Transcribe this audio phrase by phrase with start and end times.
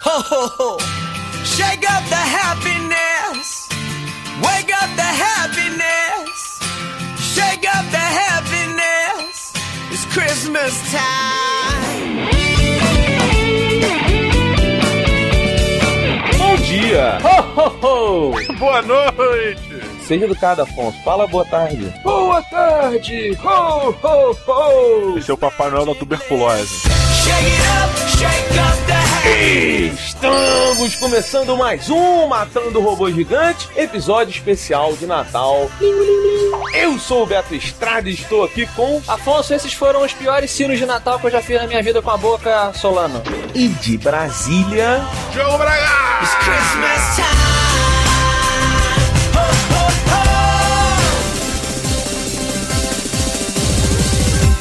[0.00, 0.78] Ho, ho, ho.
[1.44, 3.68] Shake up the happiness.
[4.44, 6.60] Wake up the happiness.
[7.18, 9.52] Shake up the happiness.
[9.90, 12.28] It's Christmas time.
[16.38, 17.18] Bom dia!
[17.22, 18.32] Ho, ho, ho.
[18.58, 19.82] Boa noite!
[20.06, 20.98] Seja educado, Afonso.
[21.02, 21.92] Fala boa tarde.
[22.04, 23.36] Boa tarde!
[23.42, 25.18] Ho, ho, ho!
[25.18, 26.86] Esse é o Papai Noel da tuberculose.
[27.24, 29.05] Shake it up, shake up the happiness.
[29.28, 35.68] Estamos começando mais um Matando Robô Gigante, episódio especial de Natal.
[36.72, 40.78] Eu sou o Beto Estrada e estou aqui com Afonso, esses foram os piores sinos
[40.78, 43.20] de Natal que eu já fiz na minha vida com a boca solano.
[43.54, 45.02] e de Brasília.
[45.32, 46.22] Diogo Braga!
[46.22, 47.55] It's Christmas time.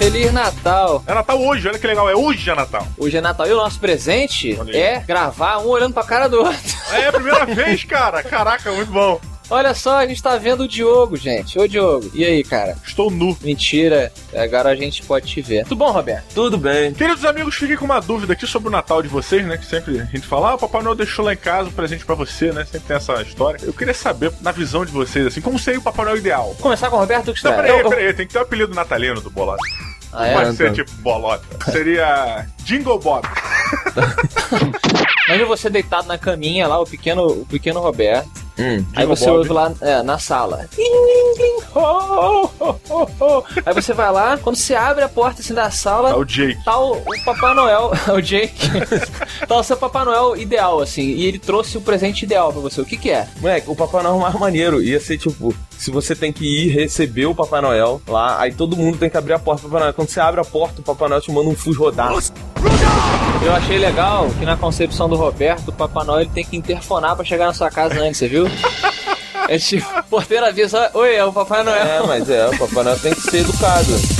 [0.05, 1.04] Feliz Natal!
[1.08, 2.88] É Natal hoje, olha que legal, é hoje é Natal.
[2.95, 6.78] Hoje é Natal e o nosso presente é gravar um olhando pra cara do outro.
[6.91, 8.22] É a primeira vez, cara.
[8.22, 9.20] Caraca, muito bom.
[9.50, 11.58] Olha só, a gente tá vendo o Diogo, gente.
[11.58, 12.78] Ô Diogo, e aí, cara?
[12.86, 13.36] Estou nu.
[13.42, 15.64] Mentira, agora a gente pode te ver.
[15.64, 16.25] Tudo bom, Roberto?
[16.36, 16.94] Tudo bem?
[16.94, 19.58] Queridos amigos, fiquei com uma dúvida aqui sobre o Natal de vocês, né?
[19.58, 22.06] Que sempre a gente fala, ah, o Papai Noel deixou lá em casa um presente
[22.06, 22.64] pra você, né?
[22.66, 23.59] Sempre tem essa história.
[23.64, 26.45] Eu queria saber, na visão de vocês, assim, como seria o Papai Noel ideal?
[26.50, 27.64] Vamos começar com o Roberto que Não, está.
[27.64, 29.64] peraí, peraí, tem que ter o apelido natalino do Bolota.
[30.16, 30.33] Ah, é?
[30.33, 30.85] Pode ser então.
[30.85, 31.71] tipo Bolota.
[31.71, 33.27] Seria Jingle Bob.
[35.27, 38.45] Imagina você deitado na caminha lá, o pequeno, o pequeno Roberto.
[38.57, 38.85] Hum.
[38.95, 39.38] Aí você Bob.
[39.39, 40.69] ouve lá é, na sala.
[43.66, 46.63] Aí você vai lá, quando você abre a porta assim da sala, É o Jake.
[46.63, 48.69] tá o, o Papai Noel, o Jake,
[49.47, 52.79] tá o seu Papai Noel ideal, assim, e ele trouxe o presente ideal pra você.
[52.79, 53.27] O que que é?
[53.41, 54.81] Moleque, o Papai Noel é mais maneiro.
[54.81, 58.76] Ia ser tipo, se você tem que ir receber o Papai Noel lá, aí todo
[58.76, 59.94] mundo tem que abrir a porta do Papai Noel.
[59.94, 62.12] Quando você abre a porta, o Papai Noel te manda um fuz rodar.
[63.44, 67.16] Eu achei legal que na concepção do Roberto, o Papai Noel ele tem que interfonar
[67.16, 68.46] pra chegar na sua casa antes, você viu?
[69.48, 71.85] É tipo, porteiro avisa, oi, é o Papai Noel.
[71.85, 74.15] É, mas é, o Papai Noel tem que ser educado.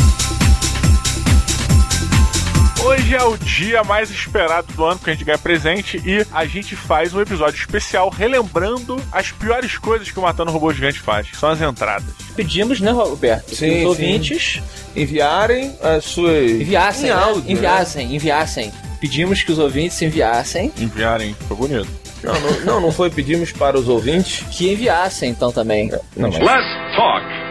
[2.86, 6.46] Hoje é o dia mais esperado do ano, porque a gente ganha presente e a
[6.46, 11.28] gente faz um episódio especial relembrando as piores coisas que o Matando Robô Gigante faz,
[11.28, 12.06] que são as entradas.
[12.36, 13.56] Pedimos, né, Roberto?
[13.56, 13.86] Sim, que os sim.
[13.86, 14.62] ouvintes
[14.96, 16.52] Enviarem as suas.
[16.52, 17.20] enviassem, Em né?
[17.20, 17.52] áudio, né?
[17.52, 18.72] enviassem, enviassem.
[19.02, 21.90] Pedimos que os ouvintes enviassem, Enviarem, foi bonito.
[22.24, 25.90] Não, não, não, não foi pedimos para os ouvintes que enviassem então também.
[26.16, 26.40] não, mas...
[26.40, 27.45] Less talk.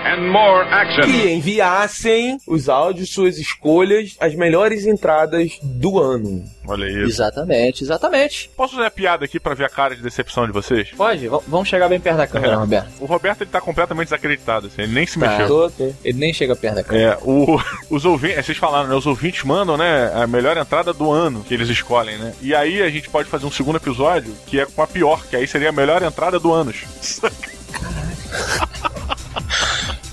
[1.04, 6.44] Que enviassem os áudios, suas escolhas, as melhores entradas do ano.
[6.66, 7.00] Olha isso.
[7.22, 8.50] Exatamente, exatamente.
[8.56, 10.90] Posso fazer a piada aqui pra ver a cara de decepção de vocês?
[10.96, 12.56] Pode, v- vamos chegar bem perto da câmera, É.
[12.56, 12.88] Roberto.
[13.00, 15.28] O Roberto ele tá completamente desacreditado, assim, ele nem se Tá.
[15.28, 15.48] mexeu.
[15.48, 15.92] Tô, tô.
[16.04, 17.12] Ele nem chega perto da câmera.
[17.12, 17.60] É, o,
[17.90, 18.94] os ouvintes, vocês falaram, né?
[18.94, 20.10] Os ouvintes mandam, né?
[20.14, 22.32] A melhor entrada do ano que eles escolhem, né?
[22.40, 25.36] E aí a gente pode fazer um segundo episódio que é com a pior, que
[25.36, 26.72] aí seria a melhor entrada do ano.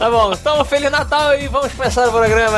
[0.01, 2.57] Tá bom, então Feliz Natal e vamos começar o programa.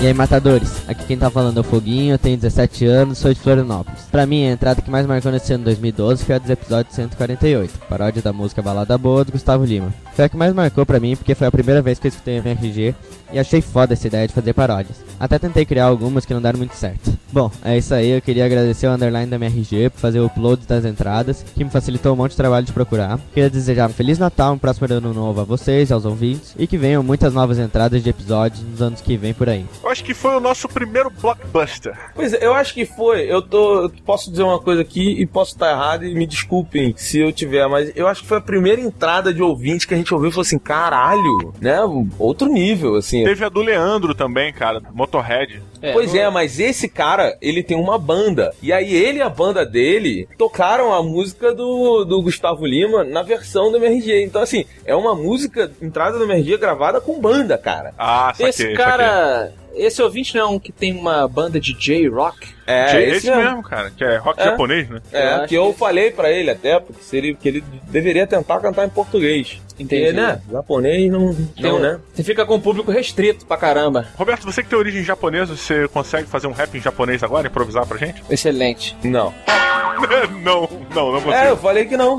[0.00, 0.86] E aí, matadores?
[0.86, 4.02] Aqui quem tá falando é o Foguinho, eu tenho 17 anos, sou de Florianópolis.
[4.12, 7.78] Pra mim, a entrada que mais marcou nesse ano 2012 foi a dos episódios 148,
[7.88, 9.92] paródia da música Balada Boa do Gustavo Lima.
[10.14, 12.38] Foi a que mais marcou pra mim porque foi a primeira vez que eu escutei
[12.38, 12.94] a MRG
[13.32, 14.96] e achei foda essa ideia de fazer paródias.
[15.18, 17.12] Até tentei criar algumas que não deram muito certo.
[17.32, 20.64] Bom, é isso aí, eu queria agradecer o underline da MRG por fazer o upload
[20.68, 23.18] das entradas, que me facilitou um monte de trabalho de procurar.
[23.32, 26.78] Queria desejar um Feliz Natal, um próximo ano novo a vocês, aos ouvintes, e que
[26.78, 29.66] venham muitas novas entradas de episódios nos anos que vem por aí.
[29.82, 31.92] Eu acho que foi o nosso primeiro blockbuster.
[32.14, 33.22] Pois é, eu acho que foi.
[33.22, 33.82] Eu tô.
[33.82, 37.32] eu Posso dizer uma coisa aqui e posso estar errado e me desculpem se eu
[37.32, 40.28] tiver, mas eu acho que foi a primeira entrada de ouvinte que a gente ouviu
[40.28, 41.78] e falou assim: caralho, né?
[42.18, 43.24] Outro nível, assim.
[43.24, 45.62] Teve a do Leandro também, cara, Motorhead.
[45.92, 48.54] Pois é, mas esse cara, ele tem uma banda.
[48.62, 53.22] E aí ele e a banda dele tocaram a música do, do Gustavo Lima na
[53.22, 54.24] versão do MRG.
[54.24, 57.92] Então, assim, é uma música, entrada do MRG gravada com banda, cara.
[57.98, 62.53] Ah, saquei, Esse cara, esse ouvinte não é um que tem uma banda de J-Rock?
[62.66, 63.42] É, esse, esse mesmo.
[63.42, 64.44] mesmo, cara, que é rock É.
[64.44, 65.00] japonês, né?
[65.12, 68.58] É, Eu que eu que- falei pra ele até, porque seria, que ele deveria tentar
[68.60, 69.60] cantar em português.
[69.78, 70.04] Entendi.
[70.06, 70.40] Porque, né?
[70.50, 71.98] Japonês não, Tem não né?
[72.14, 74.06] Você fica com o público restrito pra caramba.
[74.16, 77.84] Roberto, você que tem origem japonesa, você consegue fazer um rap em japonês agora, improvisar
[77.86, 78.22] pra gente?
[78.30, 78.96] Excelente.
[79.02, 79.34] Não.
[80.42, 81.32] não, não, não consigo.
[81.32, 82.16] É, eu falei que não.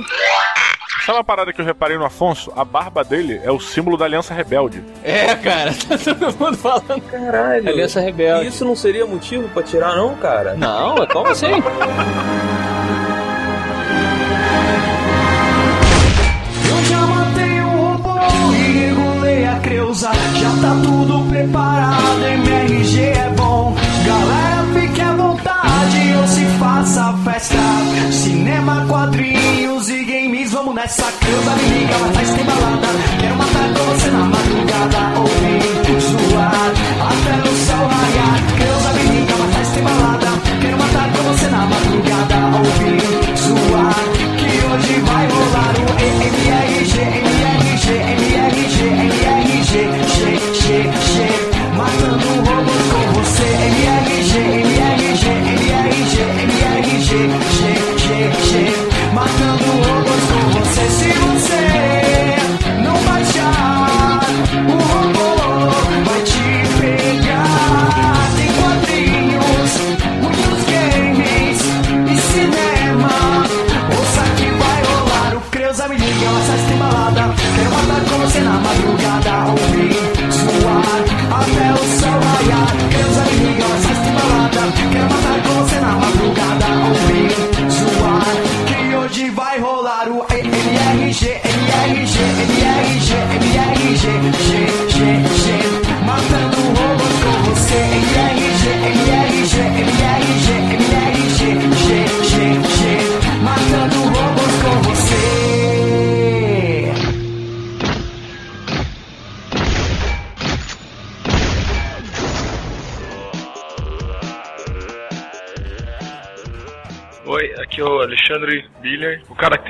[1.06, 2.52] Sabe uma parada que eu reparei no Afonso?
[2.56, 4.84] A barba dele é o símbolo da Aliança Rebelde.
[5.04, 7.00] É, cara, tá todo mundo falando.
[7.12, 7.70] Caralho.
[7.70, 8.46] Aliança Rebelde.
[8.46, 10.56] E isso não seria motivo para tirar, não, cara?
[10.56, 11.46] Não, é como assim?
[16.90, 18.20] Já matei o robô
[18.54, 23.76] e engolei a Creuza, já tá tudo preparado, MRG é bom.
[24.06, 27.56] Galera, fique à vontade ou se faça festa.
[28.12, 30.05] Cinema, quadrinhos e
[30.60, 30.80] assim?
[30.80, 32.88] essa creusa me liga, ela faz tem balada.
[33.20, 36.72] Quero matar com você na madrugada, ouvir, zoar,
[37.02, 38.85] até o sol raiar.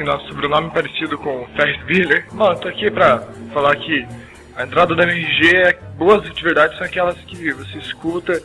[0.06, 2.26] Nosso sobrenome parecido com Ferris.
[2.32, 3.24] Bom, eu tô aqui pra
[3.54, 4.08] falar que
[4.56, 8.42] a entrada da MRG é boas de verdade, são aquelas que você escuta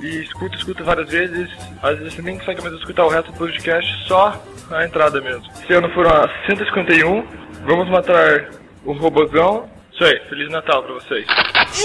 [0.00, 1.50] e escuta, escuta várias vezes.
[1.82, 4.40] Às vezes você nem consegue mais escutar o resto do podcast, só
[4.70, 5.44] a entrada mesmo.
[5.62, 7.26] Esse ano foram as 151,
[7.64, 8.50] vamos matar
[8.84, 9.68] o robozão.
[9.92, 11.26] Isso aí, Feliz Natal pra vocês.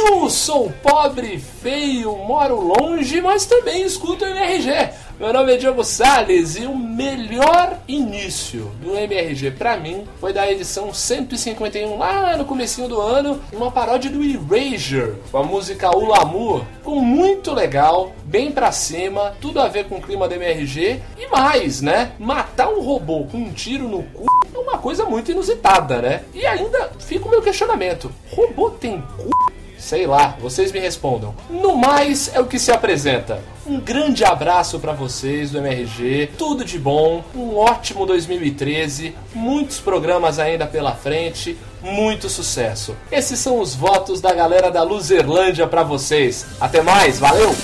[0.07, 5.08] Eu sou pobre, feio, moro longe, mas também escuto o MRG.
[5.19, 10.50] Meu nome é Diogo Salles e o melhor início do MRG pra mim foi da
[10.50, 16.07] edição 151 lá no comecinho do ano, uma paródia do Erasure, com a música O
[16.07, 21.01] Lamour, com muito legal, bem pra cima, tudo a ver com o clima do MRG
[21.18, 22.13] e mais, né?
[22.18, 24.25] Matar um robô com um tiro no cu
[24.56, 26.24] é uma coisa muito inusitada, né?
[26.33, 29.58] E ainda fica o meu questionamento: robô tem cu?
[29.79, 31.33] Sei lá, vocês me respondam.
[31.49, 33.41] No mais, é o que se apresenta.
[33.65, 40.39] Um grande abraço pra vocês do MRG, tudo de bom, um ótimo 2013, muitos programas
[40.39, 42.95] ainda pela frente, muito sucesso.
[43.11, 46.45] Esses são os votos da galera da Luzerlândia pra vocês.
[46.59, 47.55] Até mais, valeu!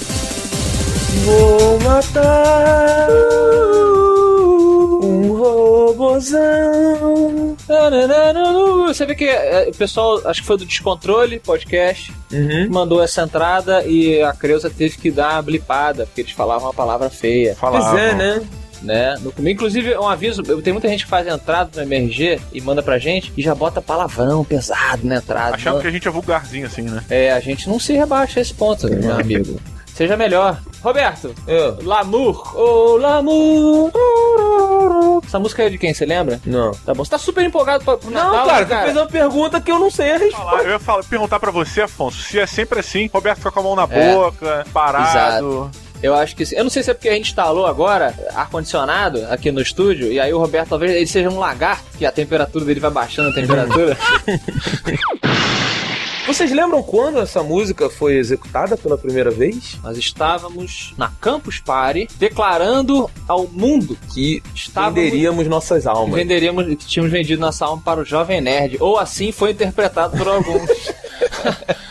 [1.25, 3.07] Vou matar
[5.95, 7.55] robozão.
[8.87, 12.67] Você vê que é, o pessoal, acho que foi do Descontrole Podcast, Uhum.
[12.69, 16.73] mandou essa entrada e a Creuza teve que dar uma blipada, porque eles falavam uma
[16.73, 17.55] palavra feia.
[17.55, 17.91] Falavam.
[17.91, 18.41] Pois é, né?
[18.81, 19.15] né?
[19.21, 22.83] No inclusive, um aviso, eu- tem muita gente que faz entrada no MRG e manda
[22.83, 25.55] pra gente e já bota palavrão pesado na entrada.
[25.55, 27.03] Achava que a gente é vulgarzinho assim, né?
[27.09, 29.59] É, a gente não se rebaixa a esse ponto, meu amigo.
[29.93, 30.59] Seja melhor.
[30.83, 31.77] Roberto, Eu.
[31.81, 33.91] Lamour, oh Lamour.
[35.25, 36.39] Essa música é de quem, você lembra?
[36.45, 36.71] Não.
[36.71, 39.07] Tá bom, você tá super empolgado pra, pro Não, Natal, cara, né, você fez uma
[39.07, 40.63] pergunta que eu não sei a resposta.
[40.63, 43.63] Eu ia falar- perguntar pra você, Afonso, se é sempre assim, Roberto fica com a
[43.63, 44.13] mão na É.
[44.15, 45.69] boca, parado.
[46.03, 46.55] Eu acho que sim.
[46.55, 50.19] Eu não sei se é porque a gente instalou agora ar-condicionado aqui no estúdio, e
[50.19, 53.33] aí o Roberto talvez ele seja um lagarto, que a temperatura dele vai baixando a
[53.33, 53.97] temperatura.
[56.27, 59.77] Vocês lembram quando essa música foi executada pela primeira vez?
[59.83, 66.15] Nós estávamos na Campus Party declarando ao mundo Que Estávamos- venderíamos nossas almas.
[66.15, 68.77] venderíamos que tínhamos vendido nossa alma para o Jovem Nerd.
[68.79, 70.69] Ou assim foi interpretado por alguns.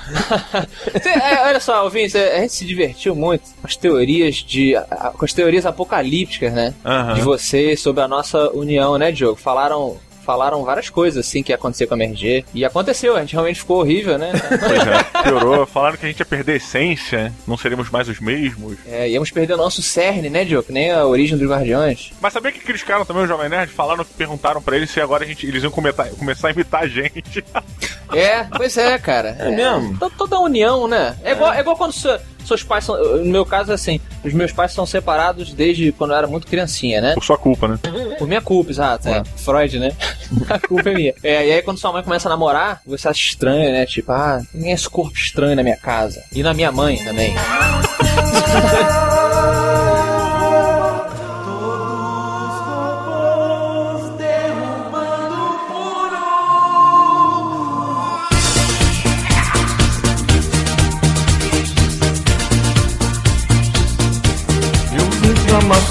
[0.94, 4.74] É, olha só, ouvintes, a gente se divertiu muito com as teorias de.
[5.18, 6.74] com as teorias apocalípticas, né?
[6.84, 7.14] Aham.
[7.14, 9.36] De vocês sobre a nossa união, né, Diogo?
[9.40, 9.96] Falaram.
[10.24, 12.44] Falaram várias coisas assim que ia acontecer com a MRG.
[12.54, 14.32] E aconteceu, a gente realmente ficou horrível, né?
[14.48, 15.66] Pois é, piorou.
[15.66, 18.76] Falaram que a gente ia perder a essência, não seríamos mais os mesmos.
[18.86, 20.66] É, íamos perder o nosso cerne, né, Diogo?
[20.66, 22.12] Que nem a origem dos Guardiões.
[22.20, 23.72] Mas sabia que criticaram também o Jovem Nerd?
[23.72, 26.82] Falaram que perguntaram pra eles se agora a gente, eles iam começar, começar a imitar
[26.82, 27.44] a gente.
[28.12, 29.36] É, pois é, cara.
[29.38, 29.96] É mesmo?
[29.98, 31.16] To- Toda a união, né?
[31.22, 32.96] É, Igual, é igual quando sua- seus pais são.
[33.18, 36.46] No meu caso, é assim: os meus pais são separados desde quando eu era muito
[36.46, 37.14] criancinha, né?
[37.14, 37.78] Por sua culpa, né?
[38.18, 39.08] Por minha culpa, exato.
[39.08, 39.22] É.
[39.36, 39.92] Freud, né?
[40.48, 41.14] a culpa é minha.
[41.22, 43.86] É, e aí, quando sua mãe começa a namorar, você acha estranho, né?
[43.86, 46.22] Tipo, ah, tem esse corpo estranho na minha casa.
[46.32, 47.34] E na minha mãe também.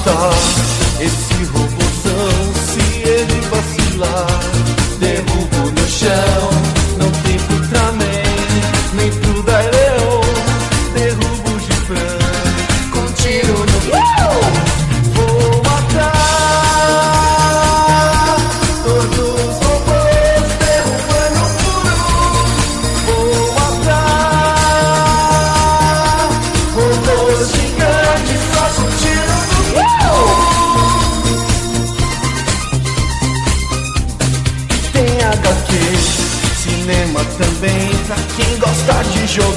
[0.03, 0.33] matar
[0.99, 2.53] esse robôzão.
[2.67, 4.27] Se ele vacilar.
[4.99, 6.52] Derrubo no chão,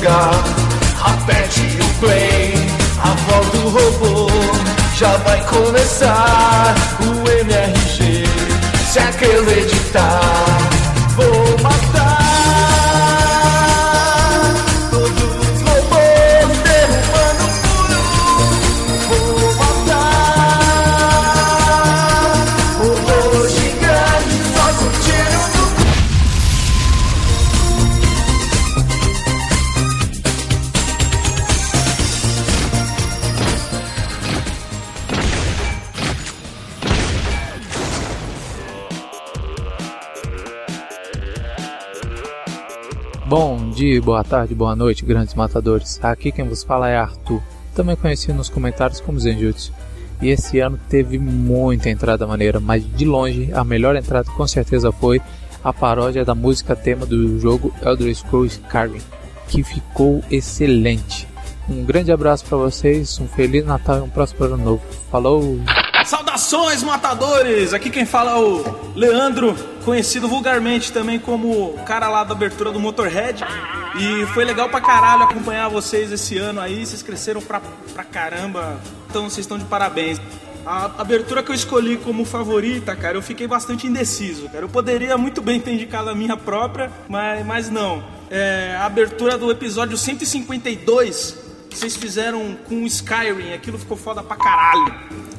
[0.07, 0.31] jogar.
[1.05, 2.55] Aperte o play,
[3.03, 4.31] a voz do robô
[4.97, 6.75] já vai começar.
[7.01, 8.25] O MRG
[8.91, 10.21] se acreditar,
[11.17, 12.06] vou matar
[43.97, 45.99] dia, boa tarde, boa noite, grandes matadores.
[46.03, 47.41] Aqui quem vos fala é Arthur,
[47.75, 49.73] também conhecido nos comentários como Zenjutsu.
[50.21, 54.93] E esse ano teve muita entrada maneira, mas de longe a melhor entrada com certeza
[54.93, 55.21] foi
[55.63, 59.01] a paródia da música tema do jogo Elder Scrolls Skyrim,
[59.49, 61.27] que ficou excelente.
[61.69, 64.83] Um grande abraço para vocês, um feliz Natal e um próspero ano novo.
[65.11, 65.59] Falou!
[66.07, 67.75] Saudações, matadores!
[67.75, 72.71] Aqui quem fala é o Leandro, conhecido vulgarmente também como o cara lá da abertura
[72.71, 73.45] do Motorhead.
[73.99, 77.61] E foi legal pra caralho acompanhar vocês esse ano aí, vocês cresceram pra,
[77.93, 80.21] pra caramba, então vocês estão de parabéns.
[80.65, 84.65] A abertura que eu escolhi como favorita, cara, eu fiquei bastante indeciso, cara.
[84.65, 88.05] Eu poderia muito bem ter indicado a minha própria, mas, mas não.
[88.31, 91.46] É, a abertura do episódio 152
[91.77, 94.95] vocês fizeram com o Skyrim, aquilo ficou foda pra caralho.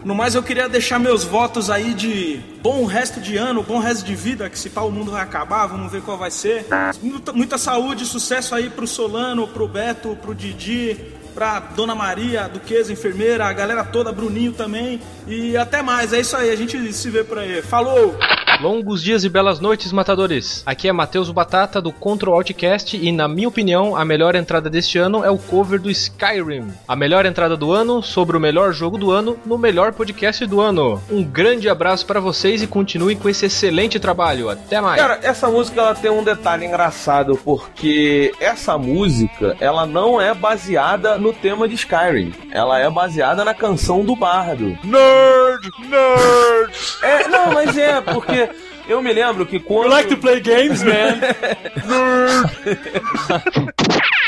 [0.05, 4.05] No mais, eu queria deixar meus votos aí de bom resto de ano, bom resto
[4.05, 6.65] de vida, que se pá o mundo vai acabar, vamos ver qual vai ser.
[7.01, 10.97] Muita, muita saúde, sucesso aí pro Solano, pro Beto, pro Didi,
[11.33, 15.01] pra Dona Maria, Duquesa, enfermeira, a galera toda, Bruninho também.
[15.27, 17.61] E até mais, é isso aí, a gente se vê por aí.
[17.63, 18.15] Falou!
[18.59, 20.63] Longos dias e belas noites, matadores.
[20.65, 24.97] Aqui é Matheus Batata do Control Outcast e, na minha opinião, a melhor entrada deste
[24.97, 26.67] ano é o cover do Skyrim.
[26.87, 30.59] A melhor entrada do ano sobre o melhor jogo do ano no melhor podcast do
[30.59, 30.99] ano.
[31.11, 34.49] Um grande abraço para vocês e continuem com esse excelente trabalho.
[34.49, 34.99] Até mais.
[34.99, 41.15] Cara, essa música ela tem um detalhe engraçado, porque essa música, ela não é baseada
[41.19, 42.33] no tema de Skyrim.
[42.51, 44.75] Ela é baseada na canção do Bardo.
[44.83, 45.69] Nerd!
[45.87, 46.73] Nerd!
[47.03, 48.46] É, não, mas é, porque
[48.87, 49.85] eu me lembro que quando...
[49.85, 51.21] You like to play games, man?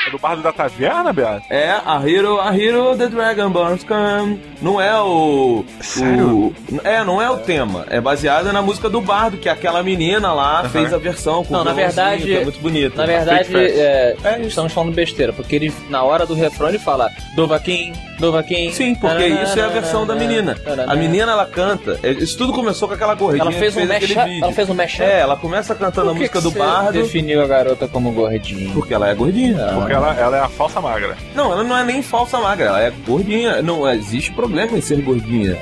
[0.10, 1.46] É do Bardo da Taverna, Beato?
[1.52, 4.42] É, a Hero, a Hero The Dragonborns Come.
[4.62, 5.64] Não é o.
[5.82, 6.28] Sério?
[6.48, 7.86] o- é, não é o tema.
[7.90, 11.62] É baseada na música do Bardo, que aquela menina lá fez a versão com Não,
[11.62, 12.98] o na verdade- que é muito bonita.
[12.98, 17.10] Na verdade, é, É estamos falando besteira, porque ele, na hora do refrão, ele fala
[17.36, 18.72] Dovaquin, Dovaquin.
[18.72, 20.58] Sim, porque isso é a versão da menina.
[20.88, 22.00] A menina ela canta.
[22.04, 24.12] é, Isso tudo começou com aquela gordinha Ela fez que um fez
[24.42, 25.04] ela fez um mashup?
[25.04, 26.92] É, ela começa cantando a música que do você Bardo.
[26.94, 28.74] definiu a garota como gordinha?
[28.74, 29.58] Porque ela é gordinha.
[29.76, 31.18] Porque ela, ela é a falsa magra.
[31.36, 33.62] Não, ela não é nem falsa magra, ela é gordinha.
[33.62, 35.58] Não existe problema em ser gordinha.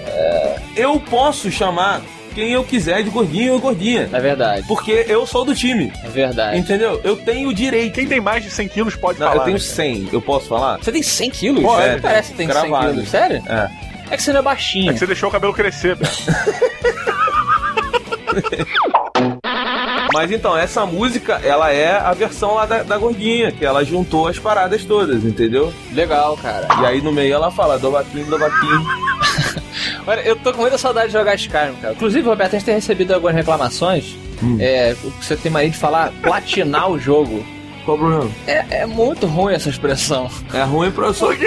[0.75, 2.01] Eu posso chamar
[2.36, 4.08] quem eu quiser de gordinho ou gordinha.
[4.13, 4.63] É verdade.
[4.67, 5.91] Porque eu sou do time.
[6.03, 6.58] É verdade.
[6.58, 7.01] Entendeu?
[7.03, 7.96] Eu tenho o direito.
[7.96, 9.39] Quem tem mais de 100 quilos pode Não, falar.
[9.39, 9.63] eu tenho né?
[9.63, 10.10] 100.
[10.13, 10.77] Eu posso falar?
[10.77, 11.63] Você tem 100 quilos?
[11.79, 12.94] É, parece que tem 100 gravado.
[12.94, 13.10] quilos.
[13.10, 13.41] Sério?
[13.48, 13.70] É.
[14.12, 14.89] É que você não é baixinho.
[14.91, 15.98] É que você deixou o cabelo crescer.
[20.17, 24.27] Mas então, essa música, ela é a versão lá da, da gordinha, que ela juntou
[24.27, 25.71] as paradas todas, entendeu?
[25.93, 26.67] Legal, cara.
[26.81, 28.67] E aí no meio ela fala, Dovaquim, Dovaquim.
[30.07, 31.93] Olha, eu tô com muita saudade de jogar Skyrim, cara.
[31.93, 34.15] Inclusive, Roberto, a gente tem recebido algumas reclamações.
[34.41, 34.57] Hum.
[34.59, 37.45] É, você tem mania de falar platinar o jogo.
[37.88, 38.29] Qual o problema?
[38.46, 40.29] É, é muito ruim essa expressão.
[40.53, 41.29] É ruim pra só.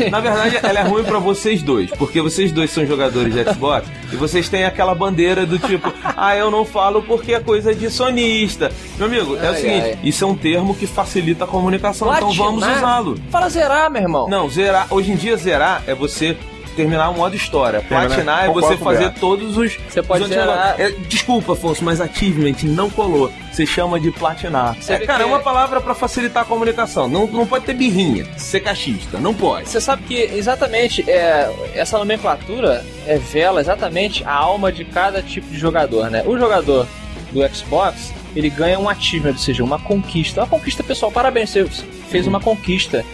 [0.00, 3.44] É, na verdade, ela é ruim pra vocês dois, porque vocês dois são jogadores de
[3.52, 7.74] Xbox e vocês têm aquela bandeira do tipo, ah, eu não falo porque é coisa
[7.74, 8.72] de sonista.
[8.96, 9.98] Meu amigo, é o Ai, seguinte, ai.
[10.02, 12.46] isso é um termo que facilita a comunicação, então Platinar?
[12.46, 13.18] vamos usá-lo.
[13.30, 14.28] Fala zerar, meu irmão.
[14.28, 16.34] Não, zerar, hoje em dia zerar é você
[16.74, 17.80] terminar o modo história.
[17.80, 19.76] Terminar- Platinar é você fazer todos os.
[19.88, 20.30] Você pode os.
[20.30, 23.32] É, desculpa, Afonso, mas achievement não colou.
[23.52, 24.76] Você chama de platinar.
[24.80, 27.08] Você É, cara, é uma palavra pra facilitar a comunicação.
[27.08, 29.18] Não, não pode ter birrinha, ser cachista.
[29.18, 29.68] Não pode.
[29.68, 35.56] Você sabe que exatamente é, essa nomenclatura revela exatamente a alma de cada tipo de
[35.58, 36.22] jogador, né?
[36.26, 36.86] O jogador
[37.32, 40.40] do Xbox, ele ganha um achievement, ou seja, uma conquista.
[40.42, 41.10] Uma conquista pessoal.
[41.12, 41.64] Parabéns, você
[42.10, 43.04] fez uma conquista.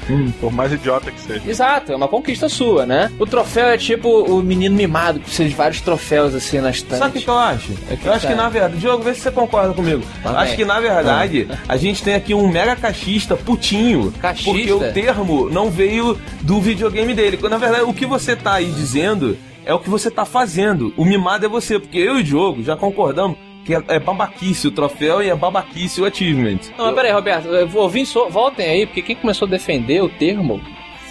[0.40, 1.42] Por mais idiota que seja.
[1.46, 3.10] Exato, é uma conquista sua, né?
[3.18, 6.98] O troféu é tipo o menino mimado, que precisa de vários troféus assim na estante.
[6.98, 7.72] Sabe o que, que eu acho?
[8.04, 10.02] eu acho que na verdade, Diogo, vê se você concorda comigo.
[10.22, 14.12] Tá acho que na verdade a gente tem aqui um mega cachista putinho.
[14.20, 14.50] Cachista?
[14.50, 17.36] Porque o termo não veio do videogame dele.
[17.36, 20.92] Quando, Na verdade, o que você tá aí dizendo é o que você tá fazendo.
[20.96, 24.66] O mimado é você, porque eu e o Diogo já concordamos que é, é babaquice
[24.68, 26.58] o troféu e é babaquice o achievement.
[26.78, 30.02] Não, mas peraí, Roberto, eu vou ouvir, so- voltem aí, porque quem começou a defender
[30.02, 30.60] o termo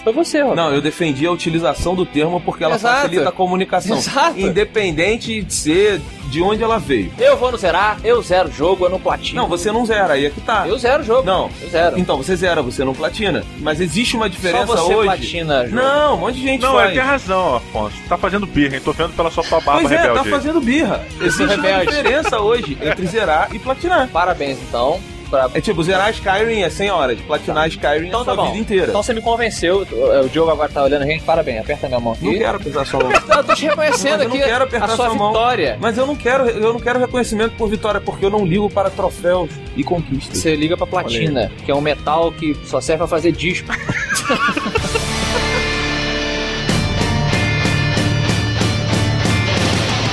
[0.03, 0.55] foi você, Roberto.
[0.57, 3.01] Não, eu defendi a utilização do termo porque ela Exato.
[3.03, 3.97] facilita a comunicação.
[3.97, 4.39] Exato.
[4.39, 7.11] Independente de ser de onde ela veio.
[7.17, 9.41] Eu vou no zerar, eu zero o jogo, eu não platino.
[9.41, 10.67] Não, você não zera, aí é que tá.
[10.67, 11.23] Eu zero o jogo.
[11.23, 11.49] Não.
[11.61, 11.99] Eu zero.
[11.99, 13.43] Então, você zera, você não platina.
[13.59, 15.07] Mas existe uma diferença Só você hoje.
[15.07, 15.75] platina jogo.
[15.75, 16.91] Não, um monte de gente Não, faz.
[16.91, 17.95] ele tem razão, Afonso.
[18.07, 18.81] Tá fazendo birra, hein?
[18.83, 20.23] Tô vendo pela sua barba Pois é, rebelde.
[20.23, 21.05] tá fazendo birra.
[21.21, 24.07] Existe uma diferença hoje entre zerar e platinar.
[24.09, 24.99] Parabéns, então.
[25.29, 25.49] Pra...
[25.53, 28.51] É tipo, zerar Skyrim é 100 horas, platinar Skyrim Então é a tá sua bom.
[28.51, 28.87] vida inteira.
[28.87, 29.85] Então você me convenceu.
[29.91, 31.23] O, Diogo agora tá olhando a gente.
[31.23, 32.25] Parabéns, aperta minha mão aqui.
[32.25, 33.11] Não quero apertar sua mão.
[33.29, 35.27] Eu tô te reconhecendo Mas eu não aqui quero apertar a sua sua mão.
[35.29, 35.77] vitória.
[35.79, 38.89] Mas eu não quero, eu não quero reconhecimento por vitória, porque eu não ligo para
[38.89, 40.37] troféus e conquistas.
[40.37, 43.67] Você liga pra platina, que é um metal que só serve pra fazer disco.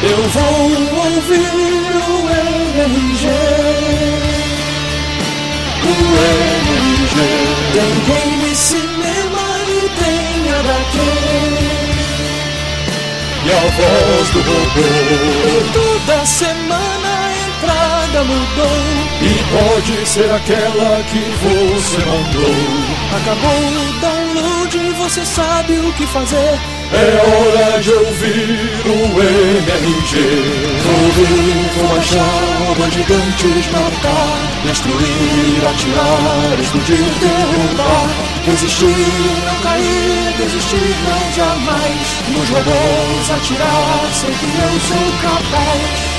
[0.03, 4.36] Eu vou ouvir o MRG.
[7.73, 10.97] Tem game, cinema e tem HQ.
[13.45, 14.89] E a voz do robô.
[15.73, 18.81] Toda semana a entrada mudou.
[19.23, 22.55] E pode ser aquela que você mandou.
[23.17, 26.76] Acabou o download, você sabe o que fazer.
[26.93, 30.13] É hora de ouvir o MRG.
[30.87, 32.57] Ouvir como achar
[32.91, 38.09] gigantes matar, destruir, atirar, explodir, derrubar.
[38.47, 38.87] Resistir,
[39.45, 42.23] não cair, desistir, não jamais.
[42.29, 46.16] Nos robôs atirar, sei que eu sou capaz.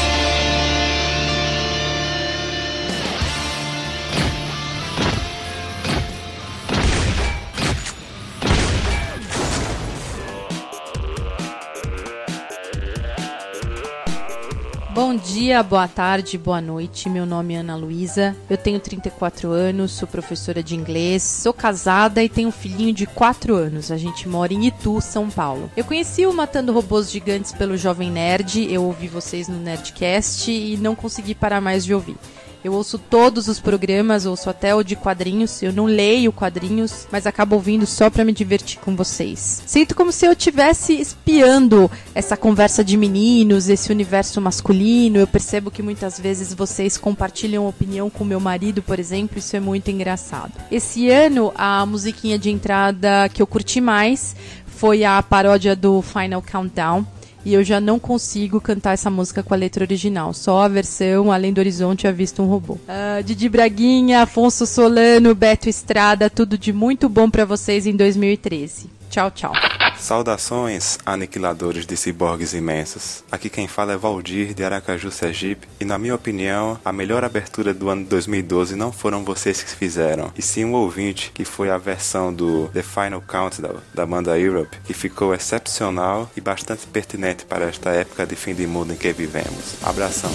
[14.98, 17.08] Bom dia, boa tarde, boa noite.
[17.08, 18.36] Meu nome é Ana Luísa.
[18.50, 23.06] Eu tenho 34 anos, sou professora de inglês, sou casada e tenho um filhinho de
[23.06, 23.92] 4 anos.
[23.92, 25.70] A gente mora em Itu, São Paulo.
[25.78, 28.74] Eu conheci o Matando Robôs Gigantes pelo Jovem Nerd.
[28.74, 32.18] Eu ouvi vocês no Nerdcast e não consegui parar mais de ouvir.
[32.64, 35.62] Eu ouço todos os programas, ouço até o de quadrinhos.
[35.62, 39.64] Eu não leio quadrinhos, mas acabo ouvindo só pra me divertir com vocês.
[39.66, 45.20] Sinto como se eu estivesse espiando essa conversa de meninos, esse universo masculino.
[45.20, 49.38] Eu percebo que muitas vezes vocês compartilham opinião com meu marido, por exemplo.
[49.38, 50.54] Isso é muito engraçado.
[50.72, 56.42] Esse ano, a musiquinha de entrada que eu curti mais foi a paródia do Final
[56.42, 57.06] Countdown.
[57.48, 60.34] E eu já não consigo cantar essa música com a letra original.
[60.34, 62.78] Só a versão Além do Horizonte a Visto um Robô.
[62.86, 68.90] Ah, Didi Braguinha, Afonso Solano, Beto Estrada, tudo de muito bom pra vocês em 2013.
[69.10, 69.54] Tchau, tchau.
[70.00, 73.24] Saudações, aniquiladores de ciborgues imensos.
[73.32, 77.74] Aqui quem fala é Valdir de Aracaju, Sergipe, e na minha opinião, a melhor abertura
[77.74, 81.78] do ano 2012 não foram vocês que fizeram, e sim um ouvinte que foi a
[81.78, 87.66] versão do The Final Countdown da banda Europe, que ficou excepcional e bastante pertinente para
[87.66, 89.76] esta época de fim de mundo em que vivemos.
[89.84, 90.32] Abração.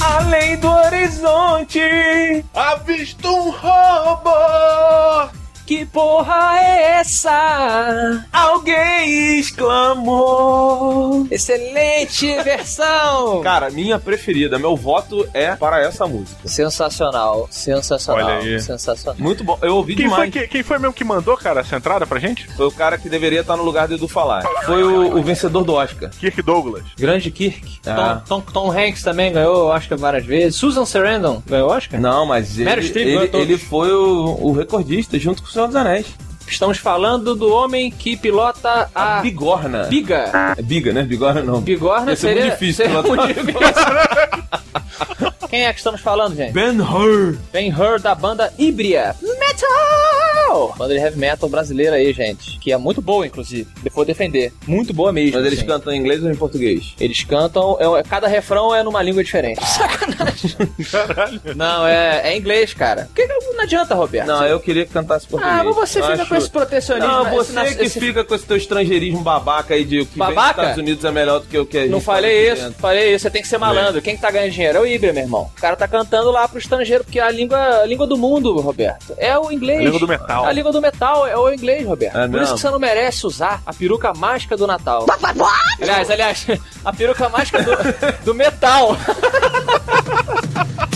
[0.00, 1.80] Além do horizonte,
[2.54, 5.43] Avisto um robô!
[5.66, 8.24] Que porra é essa?
[8.32, 9.38] alguém
[10.24, 11.26] exclamou.
[11.30, 13.40] Excelente versão!
[13.42, 16.46] Cara, minha preferida, meu voto é para essa música.
[16.48, 18.60] Sensacional, sensacional, Olha aí.
[18.60, 19.16] sensacional.
[19.18, 20.32] Muito bom, eu ouvi Quem foi, demais.
[20.32, 22.46] que- quem foi mesmo que mandou, cara, essa entrada pra gente?
[22.54, 24.42] Foi o cara que deveria estar no lugar do Edu falar.
[24.66, 26.10] Foi o, o vencedor do Oscar.
[26.10, 26.84] Kirk Douglas.
[26.98, 27.80] Grande Kirk.
[27.86, 28.20] Ah.
[28.26, 30.56] Tom, Tom, Tom Hanks também ganhou Oscar várias vezes.
[30.56, 31.98] Susan Sarandon ganhou Oscar?
[32.00, 36.06] Não, mas ele, ele, ele foi o, o recordista junto com o Senhor dos Anéis.
[36.46, 39.84] Estamos falando do homem que pilota a, A bigorna.
[39.84, 40.54] Biga.
[40.58, 41.02] É biga, né?
[41.02, 41.60] Bigorna não.
[41.60, 43.26] Bigorna Ia ser seria, muito difícil seria pilotar.
[43.26, 43.64] muito difícil.
[45.48, 46.52] Quem é que estamos falando, gente?
[46.52, 47.38] Ben Hur.
[47.52, 50.13] Ben Hur da banda Ibria Metal!
[50.76, 52.58] Banda de heavy metal brasileira aí, gente.
[52.58, 53.68] Que é muito boa, inclusive.
[53.82, 54.52] Depois defender.
[54.66, 55.36] Muito boa mesmo.
[55.38, 55.68] Mas eles assim.
[55.68, 56.94] cantam em inglês ou em português?
[57.00, 59.60] Eles cantam, é- cada refrão é numa língua diferente.
[59.66, 60.56] Sacanagem.
[60.90, 61.40] Caralho.
[61.56, 63.08] Não, é, é inglês, cara.
[63.14, 64.26] Que- não adianta, Roberto.
[64.26, 65.60] Não, eu queria que cantasse português.
[65.60, 67.08] Ah, mas você Eu fica acho- com esse protecionismo.
[67.12, 70.06] Não, esse- você esse- que esse- fica com esse teu estrangeirismo babaca aí de o
[70.06, 70.60] que vem dos Babaca?
[70.62, 72.80] Estados Unidos é melhor do que o que a gente Não fala falei isso, dentro.
[72.80, 73.22] falei isso.
[73.22, 74.02] Você tem que ser malandro.
[74.02, 74.78] Quem que tá ganhando dinheiro?
[74.78, 75.50] É o Ibra, meu irmão.
[75.56, 79.14] O cara tá cantando lá pro estrangeiro, porque a língua, a língua do mundo, Roberto,
[79.16, 79.80] é o inglês.
[79.80, 80.46] A língua do metal.
[80.46, 82.18] A língua do metal é o inglês, Roberto.
[82.18, 85.06] É Por isso que você não merece usar a peruca mágica do Natal.
[85.80, 86.46] Aliás, aliás,
[86.84, 88.96] a peruca mágica do, do metal.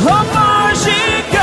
[0.00, 1.41] Rapaz gigante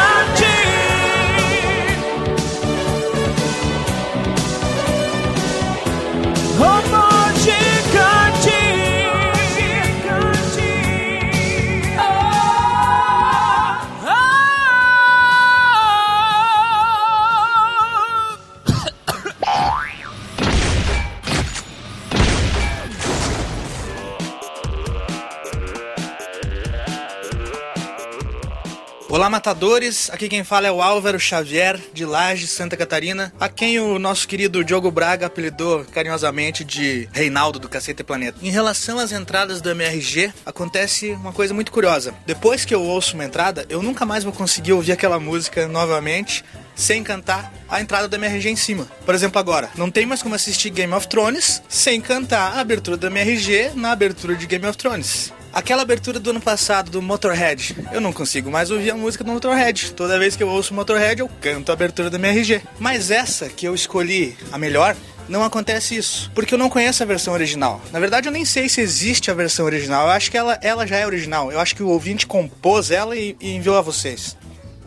[29.30, 30.10] Matadores!
[30.10, 34.28] Aqui quem fala é o Álvaro Xavier, de Laje, Santa Catarina, a quem o nosso
[34.28, 38.40] querido Diogo Braga apelidou carinhosamente de Reinaldo do Cacete Planeta.
[38.42, 42.14] Em relação às entradas do MRG, acontece uma coisa muito curiosa.
[42.26, 46.44] Depois que eu ouço uma entrada, eu nunca mais vou conseguir ouvir aquela música novamente
[46.80, 48.88] sem cantar a entrada do MRG em cima.
[49.06, 52.96] Por exemplo, agora, não tem mais como assistir Game of Thrones sem cantar a abertura
[52.96, 55.34] do MRG na abertura de Game of Thrones.
[55.52, 59.32] Aquela abertura do ano passado do Motorhead, eu não consigo mais ouvir a música do
[59.32, 59.92] Motorhead.
[59.94, 62.62] Toda vez que eu ouço Motorhead, eu canto a abertura do MRG.
[62.80, 64.96] Mas essa que eu escolhi, a melhor,
[65.28, 67.80] não acontece isso, porque eu não conheço a versão original.
[67.92, 70.08] Na verdade, eu nem sei se existe a versão original.
[70.08, 71.52] Eu acho que ela, ela já é original.
[71.52, 74.36] Eu acho que o ouvinte compôs ela e, e enviou a vocês.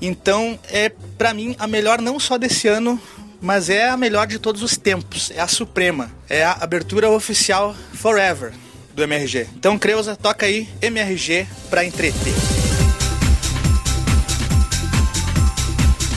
[0.02, 3.00] Então, é pra mim a melhor não só desse ano,
[3.40, 5.30] mas é a melhor de todos os tempos.
[5.30, 6.10] É a suprema.
[6.28, 8.52] É a abertura oficial Forever
[8.94, 9.46] do MRG.
[9.56, 12.34] Então, Creuza, toca aí MRG pra entreter.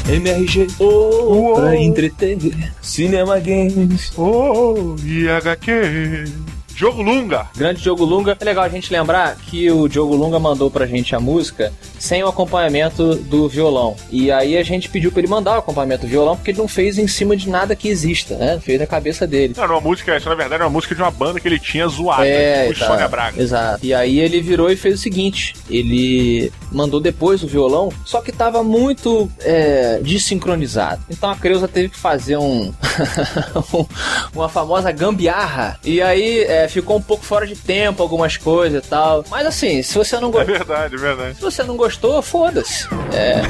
[0.07, 2.37] MRG, oh, pra entreter.
[2.81, 6.54] Cinema Games, oh, e HQ.
[6.75, 7.47] Jogo Lunga.
[7.55, 8.35] Grande Diogo Lunga.
[8.39, 12.21] É legal a gente lembrar que o Diogo Lunga mandou pra gente a música sem
[12.23, 13.95] o acompanhamento do violão.
[14.11, 16.67] E aí a gente pediu pra ele mandar o acompanhamento do violão porque ele não
[16.67, 18.59] fez em cima de nada que exista, né?
[18.61, 19.53] Fez na cabeça dele.
[19.55, 21.59] Não, era uma música, essa na verdade era uma música de uma banda que ele
[21.59, 22.87] tinha zoada, É, tipo tá.
[22.87, 23.41] Sônia Braga.
[23.41, 23.79] Exato.
[23.85, 28.31] E aí ele virou e fez o seguinte: ele mandou depois o violão, só que
[28.33, 31.01] tava muito é, desincronizado.
[31.09, 32.73] Então a Creuza teve que fazer um,
[33.73, 33.85] um-
[34.35, 35.79] uma famosa gambiarra.
[35.83, 39.23] E aí é, ficou um pouco fora de tempo algumas coisas e tal.
[39.29, 40.55] Mas assim, se você não É gostou.
[40.55, 41.35] verdade, é verdade.
[41.35, 42.87] Se você não gostou, foda-se.
[43.13, 43.41] É.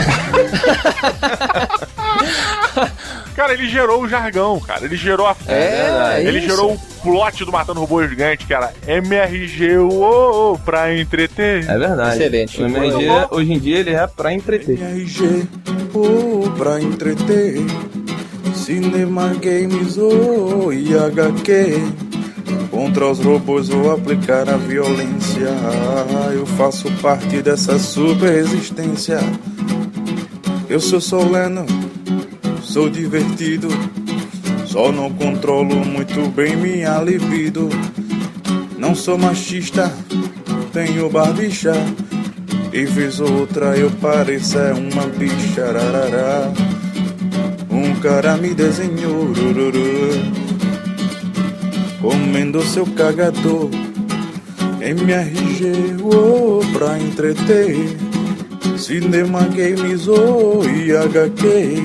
[3.35, 4.85] Cara, ele gerou o jargão, cara.
[4.85, 6.49] Ele gerou a É, Ele isso.
[6.49, 11.69] gerou o plot do Matando Robô Gigante, que era MRG uou, pra entreter.
[11.69, 12.15] É verdade.
[12.17, 12.61] Excelente.
[12.61, 14.79] O MRG, hoje em dia, ele é pra entreter.
[14.79, 15.47] MRG,
[15.93, 17.57] oh, pra entreter.
[18.55, 22.04] Cinema Games, oh, e HQ.
[22.69, 25.49] Contra os robôs vou aplicar a violência.
[26.33, 29.19] Eu faço parte dessa super resistência.
[30.69, 31.65] Eu sou soleno,
[32.61, 33.67] sou divertido.
[34.65, 37.69] Só não controlo muito bem minha libido.
[38.77, 39.91] Não sou machista,
[40.73, 41.73] tenho barbicha.
[42.73, 45.71] E vez ou outra eu pareço é uma bicha.
[47.69, 49.31] Um cara me desenhou.
[49.31, 50.44] rururu,
[52.05, 53.67] Comendo seu cagador.
[54.79, 57.97] MRG, oh, pra entreter.
[58.77, 61.83] Cinema Games, oh, e HQ.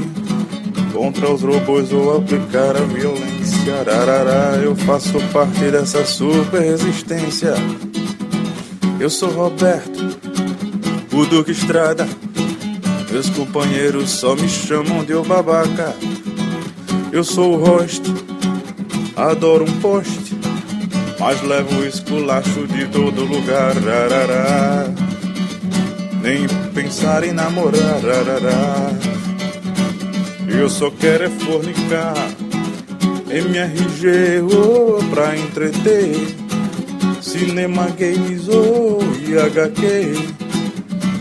[0.92, 3.80] Contra os robôs vou aplicar a violência.
[3.80, 7.54] Ararará, eu faço parte dessa super resistência.
[9.00, 10.18] Eu sou Roberto,
[11.14, 12.06] o Duque Estrada.
[13.10, 15.96] Meus companheiros só me chamam de o babaca.
[17.10, 18.02] Eu sou o host,
[19.28, 20.34] adoro um post,
[21.18, 23.76] mas levo esculacho de todo lugar.
[23.76, 24.86] Arará.
[26.22, 28.00] Nem pensar em namorar.
[28.04, 28.90] Arará.
[30.48, 32.14] Eu só quero é fornicar.
[33.28, 36.16] MRG, oh, pra entreter.
[37.20, 40.40] Cinema, games, oh, e HQ.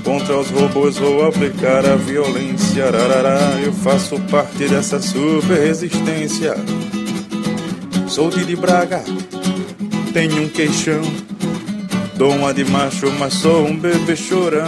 [0.04, 2.86] Contra os robôs vou aplicar a violência.
[2.86, 6.56] Arará, eu faço parte dessa super resistência.
[8.10, 9.04] Sou Didi Braga,
[10.12, 11.02] tenho um queixão.
[12.16, 14.68] Dou uma de macho, mas sou um bebê chorão.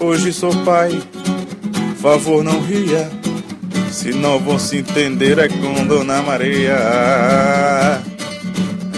[0.00, 0.98] Hoje sou pai,
[2.00, 3.10] favor não ria.
[3.90, 6.78] Se não vão se entender é com Dona Maria.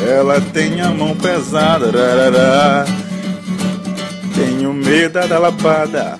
[0.09, 2.85] Ela tem a mão pesada, rarará.
[4.37, 6.16] Tenho medo da lapada.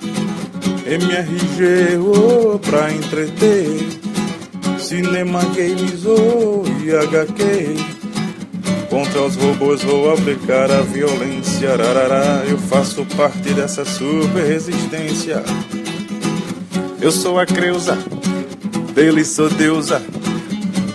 [0.85, 4.04] MRG, oh, pra entreter.
[4.95, 6.05] Cinema, games,
[6.81, 7.75] e HQ.
[8.89, 11.75] Contra os robôs vou aplicar a violência.
[11.75, 15.43] Rarará, eu faço parte dessa super resistência.
[17.01, 17.97] Eu sou a Creuza,
[18.93, 20.01] dele sou deusa.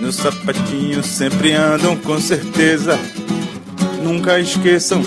[0.00, 2.98] Meus sapatinhos sempre andam com certeza.
[4.02, 5.02] Nunca esqueçam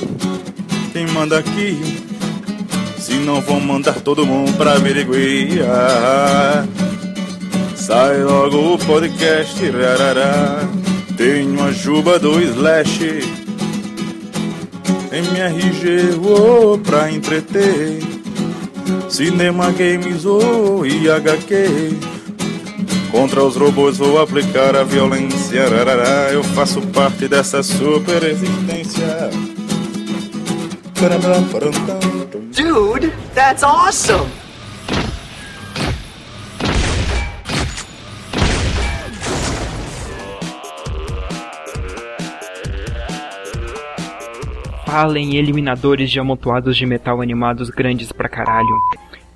[0.92, 1.82] quem manda aqui.
[3.00, 5.66] Se não vão mandar todo mundo pra Biriguia.
[7.94, 10.68] Sai logo o podcast, rarará.
[11.16, 13.20] Tenho a juba do Slash.
[15.12, 18.00] MRG, oh, pra entreter.
[19.08, 21.96] Cinema, games, oh, e HQ.
[23.12, 25.70] Contra os robôs vou aplicar a violência.
[25.70, 29.30] Rarará, eu faço parte dessa super resistência.
[32.56, 34.43] Dude, that's awesome!
[44.94, 48.70] Falem eliminadores de amontoados de metal animados grandes pra caralho.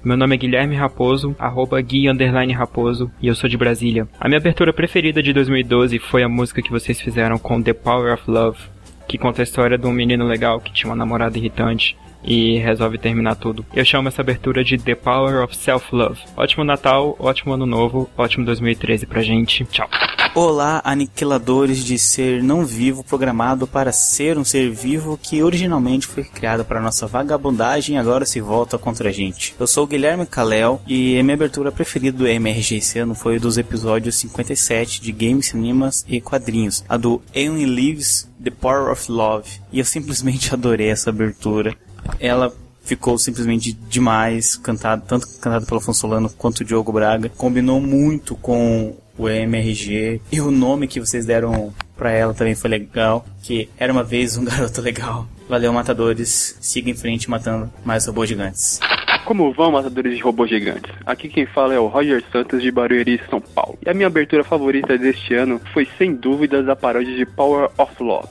[0.04, 4.08] Meu nome é Guilherme Raposo, arroba Gui underline Raposo, e eu sou de Brasília.
[4.20, 8.13] A minha abertura preferida de 2012 foi a música que vocês fizeram com The Power
[8.13, 8.60] of Love,
[9.08, 12.97] que conta a história de um menino legal que tinha uma namorada irritante e resolve
[12.97, 13.65] terminar tudo.
[13.73, 16.19] Eu chamo essa abertura de The Power of Self-Love.
[16.36, 19.65] Ótimo Natal, ótimo Ano Novo, ótimo 2013 pra gente.
[19.65, 19.89] Tchau.
[20.36, 26.23] Olá, aniquiladores de ser não vivo programado para ser um ser vivo que originalmente foi
[26.23, 29.56] criado para nossa vagabundagem e agora se volta contra a gente.
[29.60, 33.39] Eu sou o Guilherme Kalel e a minha abertura preferida do MRG esse ano foi
[33.39, 39.12] dos episódios 57 de Games, Cinemas e Quadrinhos, a do Alien Lives The Power of
[39.12, 39.49] Love.
[39.71, 41.75] E eu simplesmente adorei essa abertura.
[42.19, 47.29] Ela ficou simplesmente demais, cantado, tanto cantado pelo Afonso Solano quanto o Diogo Braga.
[47.29, 52.69] Combinou muito com o MRG e o nome que vocês deram pra ela também foi
[52.69, 55.27] legal, que era uma vez um garoto legal.
[55.49, 56.57] Valeu, matadores.
[56.62, 58.79] Siga em frente matando mais robôs gigantes.
[59.28, 60.90] Como vão, matadores de robôs gigantes?
[61.06, 63.78] Aqui quem fala é o Roger Santos de Barueri, São Paulo.
[63.86, 67.92] E a minha abertura favorita deste ano foi sem dúvidas a paródia de Power of
[68.02, 68.30] Love.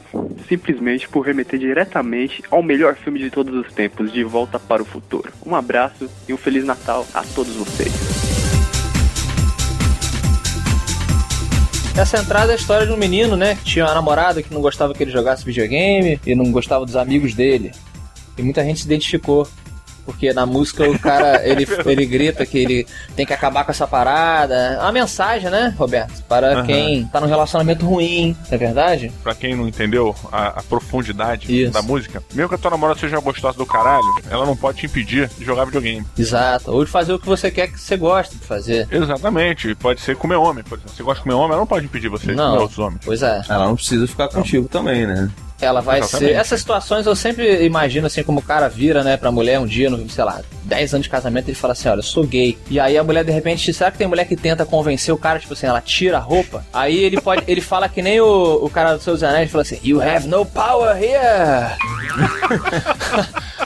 [0.49, 4.87] Simplesmente por remeter diretamente ao melhor filme de todos os tempos, De Volta para o
[4.87, 5.31] Futuro.
[5.45, 7.93] Um abraço e um Feliz Natal a todos vocês.
[11.95, 13.55] Essa entrada é a história de um menino, né?
[13.57, 16.97] Que tinha uma namorada que não gostava que ele jogasse videogame e não gostava dos
[16.97, 17.73] amigos dele.
[18.39, 19.47] E muita gente se identificou.
[20.07, 23.87] Porque na música o cara, ele, ele grita que ele tem que acabar com essa
[23.87, 24.55] parada.
[24.55, 26.23] É uma mensagem, né, Roberto?
[26.29, 26.67] Para Aham.
[26.67, 29.13] quem tá num relacionamento ruim, não é verdade?
[29.23, 33.19] Pra quem não entendeu a, a profundidade da música, mesmo que a tua namorada seja
[33.21, 36.07] gostosa do caralho, ela não pode te impedir de jogar videogame.
[36.17, 36.71] Exato.
[36.71, 38.87] Ou de fazer o que você quer que você gosta de fazer.
[38.91, 39.75] Exatamente.
[39.75, 40.95] Pode ser comer homem, por exemplo.
[40.95, 42.51] Você gosta de comer homem, ela não pode impedir você de Não.
[42.51, 43.01] comer outros homens.
[43.05, 43.43] Pois é.
[43.49, 45.29] Ela não precisa ficar contigo também, né?
[45.61, 46.33] Ela vai Exatamente.
[46.33, 46.39] ser.
[46.39, 49.89] Essas situações eu sempre imagino assim como o cara vira, né, pra mulher um dia,
[49.89, 52.59] no, sei lá, 10 anos de casamento, ele fala assim: olha, eu sou gay.
[52.69, 55.39] E aí a mulher, de repente, será que tem mulher que tenta convencer o cara,
[55.39, 56.65] tipo assim, ela tira a roupa?
[56.73, 57.43] Aí ele pode.
[57.47, 60.45] ele fala que nem o, o cara dos seus anéis, fala assim: You have no
[60.45, 61.77] power here!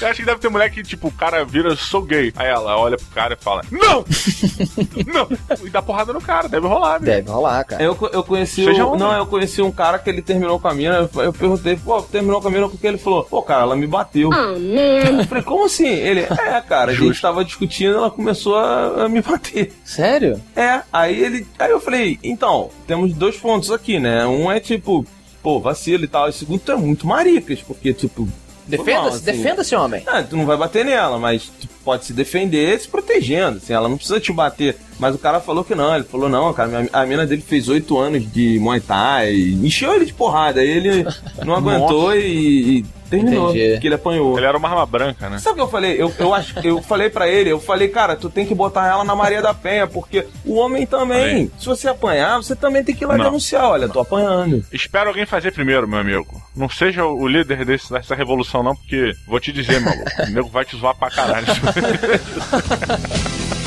[0.00, 2.32] Eu acho que deve ter mulher que, tipo, o cara vira, sou gay.
[2.36, 4.04] Aí ela olha pro cara e fala, não!
[5.12, 5.28] não!
[5.66, 7.24] E dá porrada no cara, deve rolar, velho.
[7.24, 7.82] Deve rolar, cara.
[7.82, 9.00] Eu, eu conheci Seja o, homem.
[9.00, 11.08] Não, eu conheci um cara que ele terminou com a mina.
[11.14, 13.86] Eu, eu perguntei, pô, terminou com a mina porque ele falou, pô, cara, ela me
[13.86, 14.30] bateu.
[14.32, 15.88] Eu falei, como assim?
[15.88, 19.72] Ele, é, cara, a gente tava discutindo ela começou a, a me bater.
[19.84, 20.40] Sério?
[20.54, 21.46] É, aí ele.
[21.58, 24.26] Aí eu falei, então, temos dois pontos aqui, né?
[24.26, 25.06] Um é tipo,
[25.42, 26.28] pô, vacilo e tal.
[26.28, 28.28] E segundo, tu é muito maricas, porque, tipo.
[28.70, 30.02] Defenda-se, assim, defenda-se, homem.
[30.06, 33.88] ah, tu não vai bater nela, mas tu pode se defender se protegendo, assim, ela
[33.88, 34.76] não precisa te bater.
[34.98, 37.98] Mas o cara falou que não, ele falou, não, cara, a mina dele fez oito
[37.98, 41.06] anos de Muay Thai, encheu ele de porrada, aí ele
[41.44, 43.72] não aguentou e, e terminou, Entendi.
[43.72, 44.36] porque ele apanhou.
[44.38, 45.38] Ele era uma arma branca, né?
[45.38, 46.00] Sabe o que eu falei?
[46.00, 49.04] Eu, eu, acho, eu falei pra ele, eu falei, cara, tu tem que botar ela
[49.04, 53.04] na Maria da Penha, porque o homem também, se você apanhar, você também tem que
[53.04, 53.24] ir lá Não.
[53.24, 54.64] denunciar, olha, tô apanhando.
[54.72, 56.40] Espero alguém fazer primeiro, meu amigo.
[56.56, 60.48] Não seja o líder desse- dessa revolução, não, porque vou te dizer, maluco, o nego
[60.48, 61.46] vai te zoar pra caralho.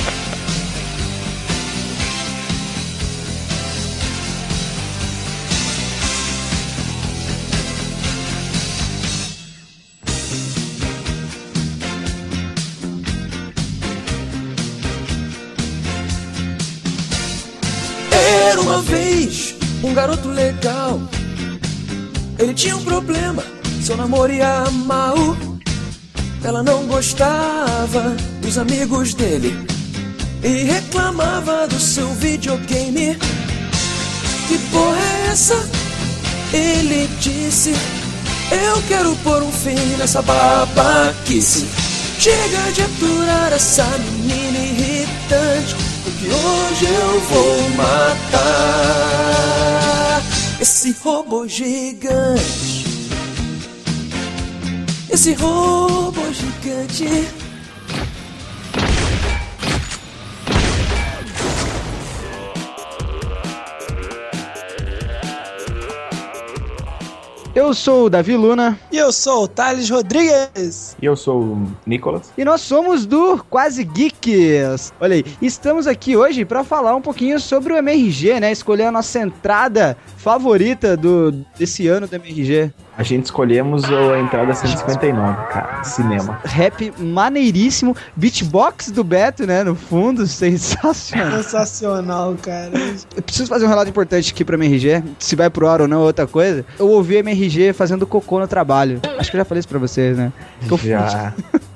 [19.93, 20.99] um garoto legal.
[22.39, 23.43] Ele tinha um problema,
[23.79, 25.15] seu namoro ia mal.
[26.43, 29.55] Ela não gostava dos amigos dele
[30.43, 33.15] e reclamava do seu videogame.
[34.47, 35.63] Que porra é essa?
[36.51, 37.75] Ele disse:
[38.51, 41.67] Eu quero pôr um fim nessa babaquice.
[42.17, 45.75] Chega de aturar essa menina irritante.
[46.03, 49.82] Porque hoje eu vou matar
[50.63, 52.85] esse robô gigante.
[55.11, 57.27] Esse robô gigante.
[67.55, 68.79] Eu sou o Davi Luna.
[68.91, 70.97] E eu sou o Thales Rodrigues.
[70.99, 72.31] E eu sou o Nicolas.
[72.37, 74.91] E nós somos do Quase Geeks.
[74.99, 78.51] Olha aí, estamos aqui hoje para falar um pouquinho sobre o MRG, né?
[78.51, 82.71] Escolher a nossa entrada favorita do, desse ano do MRG.
[82.97, 86.39] A gente escolhemos a entrada 159, cara, cinema.
[86.45, 89.63] Rap maneiríssimo, beatbox do Beto, né?
[89.63, 91.43] No fundo, sensacional.
[91.43, 92.71] Sensacional, cara.
[93.15, 95.03] Eu preciso fazer um relato importante aqui pra MRG.
[95.19, 96.65] Se vai pro ar ou não é outra coisa.
[96.79, 99.01] Eu ouvi MRG fazendo cocô no trabalho.
[99.17, 100.31] Acho que eu já falei isso pra vocês, né?
[100.83, 101.33] Já.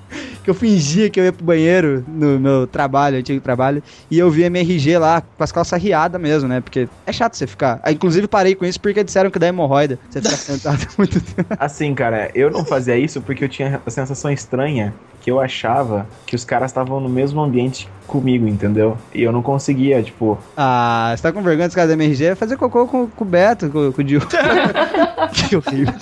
[0.47, 4.31] que eu fingia que eu ia pro banheiro no meu trabalho, antigo trabalho, e eu
[4.31, 6.61] vi MRG lá com as calças riadas mesmo, né?
[6.61, 7.81] Porque é chato você ficar.
[7.83, 9.99] Ah, inclusive parei com isso porque disseram que dá hemorroida.
[10.09, 11.53] Você ficar sentado muito tempo.
[11.59, 16.07] Assim, cara, eu não fazia isso porque eu tinha a sensação estranha que eu achava
[16.25, 18.97] que os caras estavam no mesmo ambiente comigo, entendeu?
[19.13, 20.39] E eu não conseguia, tipo.
[20.55, 22.35] Ah, você tá com vergonha dos caras da MRG?
[22.35, 24.27] Fazer cocô com, com o Beto, com, com o Diogo.
[25.49, 25.93] que horrível.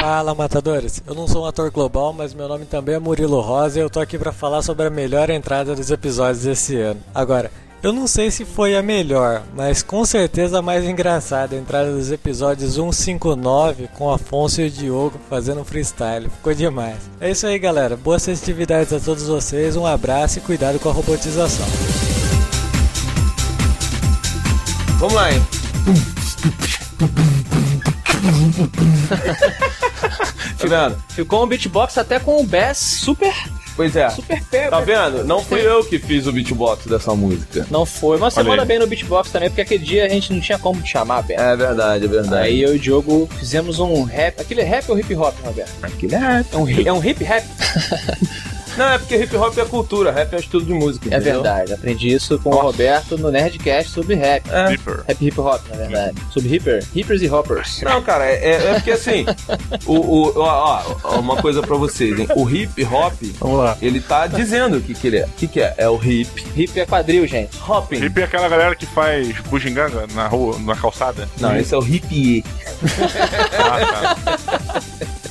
[0.00, 1.02] Fala, matadores.
[1.06, 3.90] Eu não sou um ator global, mas meu nome também é Murilo Rosa e eu
[3.90, 7.00] tô aqui pra falar sobre a melhor entrada dos episódios desse ano.
[7.12, 7.50] Agora,
[7.82, 11.90] eu não sei se foi a melhor, mas com certeza a mais engraçada a entrada
[11.90, 16.30] dos episódios 159 com Afonso e o Diogo fazendo freestyle.
[16.30, 16.98] Ficou demais.
[17.20, 17.96] É isso aí, galera.
[17.96, 21.66] Boas festividades a todos vocês, um abraço e cuidado com a robotização.
[24.98, 25.42] Vamos lá, hein?
[30.58, 31.02] Tirando.
[31.10, 33.32] Ficou um beatbox até com o bass super.
[33.76, 34.10] Pois é.
[34.10, 34.68] Super pé.
[34.68, 35.24] Tá vendo?
[35.24, 37.64] Não fui eu que fiz o beatbox dessa música.
[37.70, 38.68] Não foi, mas você Olha manda aí.
[38.68, 41.40] bem no beatbox também, porque aquele dia a gente não tinha como te chamar, Beto.
[41.40, 42.42] É verdade, é verdade.
[42.42, 44.40] Aí eu e o Diogo fizemos um rap.
[44.40, 45.72] Aquele é rap ou hip hop, Roberto?
[45.80, 46.46] Aquele é rap.
[46.52, 47.46] É um, é um hip rap?
[48.78, 51.06] Não, é porque hip hop é cultura, rap é um estudo de música.
[51.06, 51.42] É entendeu?
[51.42, 54.48] verdade, aprendi isso com o Roberto no Nerdcast sobre rap.
[54.48, 54.68] É.
[55.08, 56.16] Rap hip hop, na verdade.
[56.30, 56.86] Sobre hipper.
[56.94, 57.82] Hippers e hoppers.
[57.82, 59.26] Não, cara, é, é porque assim,
[59.84, 62.28] o, o, ó, ó, uma coisa pra vocês, hein?
[62.36, 63.76] O hip hop, Vamos lá.
[63.82, 65.24] ele tá dizendo o que, que ele é.
[65.24, 65.74] O que, que é?
[65.76, 66.46] É o hip.
[66.54, 67.58] Hip é quadril, gente.
[67.68, 68.04] Hopping.
[68.04, 71.28] Hip é aquela galera que faz bugiganga na rua, na calçada.
[71.40, 72.44] Não, esse é o hip.
[73.58, 74.82] Ah, tá.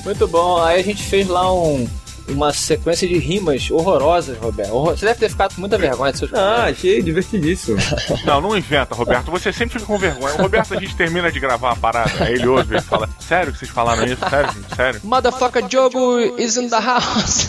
[0.04, 0.62] Muito bom.
[0.62, 1.88] Aí a gente fez lá um,
[2.30, 4.74] uma sequência de rimas horrorosas, Roberto.
[4.74, 7.78] Horror- Você deve ter ficado com muita vergonha de seus Ah, achei divertidíssimo.
[8.26, 9.32] Não, não inventa, Roberto.
[9.32, 10.36] Você sempre fica com vergonha.
[10.36, 13.52] O Roberto, a gente termina de gravar a parada, aí ele ouve e fala: Sério
[13.54, 14.18] que vocês falaram isso?
[14.30, 14.76] Sério, gente?
[14.76, 15.02] Sério?
[15.04, 17.48] Motherfucker Diogo is in the house.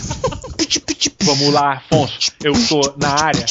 [1.21, 2.31] Vamos lá, Afonso.
[2.43, 3.45] Eu tô na área.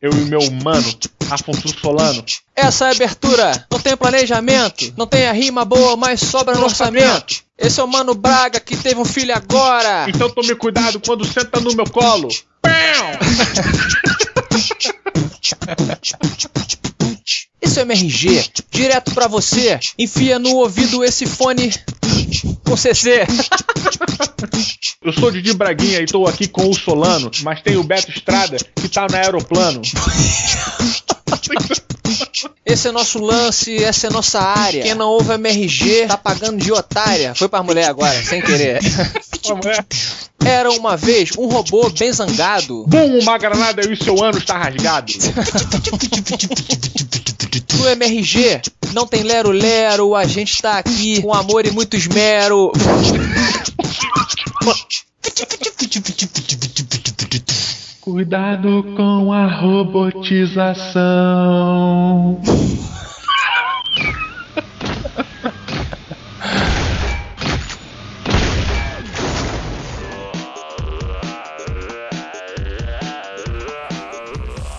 [0.00, 0.84] Eu e o meu mano.
[1.30, 2.24] Afonso Solano.
[2.54, 6.64] Essa é a abertura, não tem planejamento, não tem a rima boa, mas sobra no
[6.64, 7.42] orçamento.
[7.56, 10.08] Esse é o Mano Braga que teve um filho agora.
[10.08, 12.28] Então tome cuidado quando senta no meu colo.
[17.60, 19.78] Esse é MRG, direto pra você.
[19.98, 21.72] Enfia no ouvido esse fone
[22.64, 23.26] com CC.
[25.02, 28.56] Eu sou Didi Braguinha e tô aqui com o Solano, mas tem o Beto Estrada
[28.76, 29.82] que tá no aeroplano.
[32.64, 34.82] Esse é nosso lance, essa é nossa área.
[34.82, 37.34] Quem não ouve MRG tá pagando de otária.
[37.34, 38.80] Foi pra mulher agora, sem querer.
[40.44, 42.84] Era uma vez um robô bem zangado.
[42.86, 45.12] Bum, uma granada e o seu ano está rasgado.
[47.78, 48.60] No MRG
[48.92, 52.72] não tem lero-lero, a gente tá aqui com amor e muito esmero.
[58.18, 62.40] Cuidado com a robotização.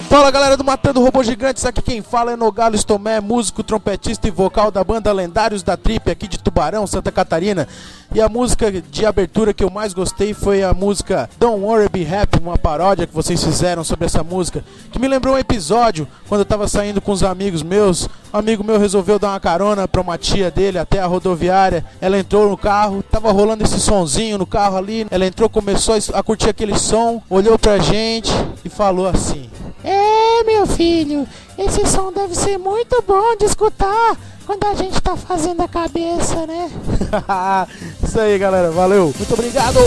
[0.10, 4.32] Fala galera do Matando Robô Gigantes, aqui quem fala é Nogalo Tomé, músico, trompetista e
[4.32, 7.70] vocal da banda Lendários da Trip aqui de Tubarão, Santa Catarina.
[8.14, 12.08] E a música de abertura que eu mais gostei foi a música Don't Worry Be
[12.08, 16.42] Happy, uma paródia que vocês fizeram sobre essa música, que me lembrou um episódio quando
[16.42, 18.10] eu tava saindo com os amigos meus.
[18.34, 21.86] Um amigo meu resolveu dar uma carona pra uma tia dele até a rodoviária.
[22.02, 25.06] Ela entrou no carro, tava rolando esse sonzinho no carro ali.
[25.12, 28.32] Ela entrou, começou a curtir aquele som, olhou pra gente
[28.66, 29.48] e falou assim:
[29.84, 31.28] É, meu filho,
[31.60, 34.18] esse som deve ser muito bom de escutar
[34.50, 36.72] quando a gente tá fazendo a cabeça, né?
[38.04, 38.72] Isso aí, galera.
[38.72, 39.14] Valeu.
[39.16, 39.78] Muito obrigado.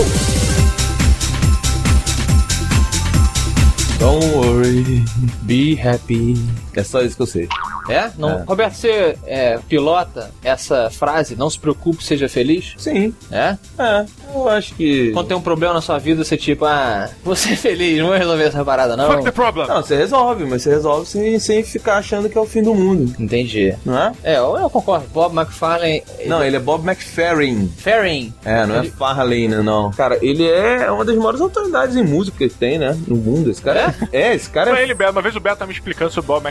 [3.99, 5.03] Don't worry,
[5.41, 6.62] be happy.
[6.75, 7.47] É só isso que eu sei.
[7.89, 8.09] É?
[8.17, 8.43] Não, É.
[8.43, 12.73] Roberto, você é, pilota essa frase, não se preocupe, seja feliz?
[12.77, 13.13] Sim.
[13.31, 13.57] É?
[13.77, 15.11] É, eu acho que.
[15.11, 18.17] Quando tem um problema na sua vida, você tipo, ah, vou ser feliz, não vou
[18.17, 19.23] resolver essa parada, não.
[19.31, 19.67] problem.
[19.67, 22.73] Não, você resolve, mas você resolve sem, sem ficar achando que é o fim do
[22.73, 23.13] mundo.
[23.19, 23.75] Entendi.
[23.85, 24.11] Não é?
[24.23, 25.05] É, eu, eu concordo.
[25.13, 26.03] Bob McFarlane.
[26.25, 27.67] Não, ele é Bob McFerrin.
[27.77, 28.33] Ferrin.
[28.45, 29.91] É, não é Farlane, não.
[29.91, 32.97] Cara, ele é uma das maiores autoridades em música que tem, né?
[33.07, 33.49] No mundo.
[33.49, 34.23] Esse cara é.
[34.23, 34.83] É, esse cara Pra é.
[34.83, 36.43] ele, Beto, uma vez o Beto tá me explicando sobre o Bob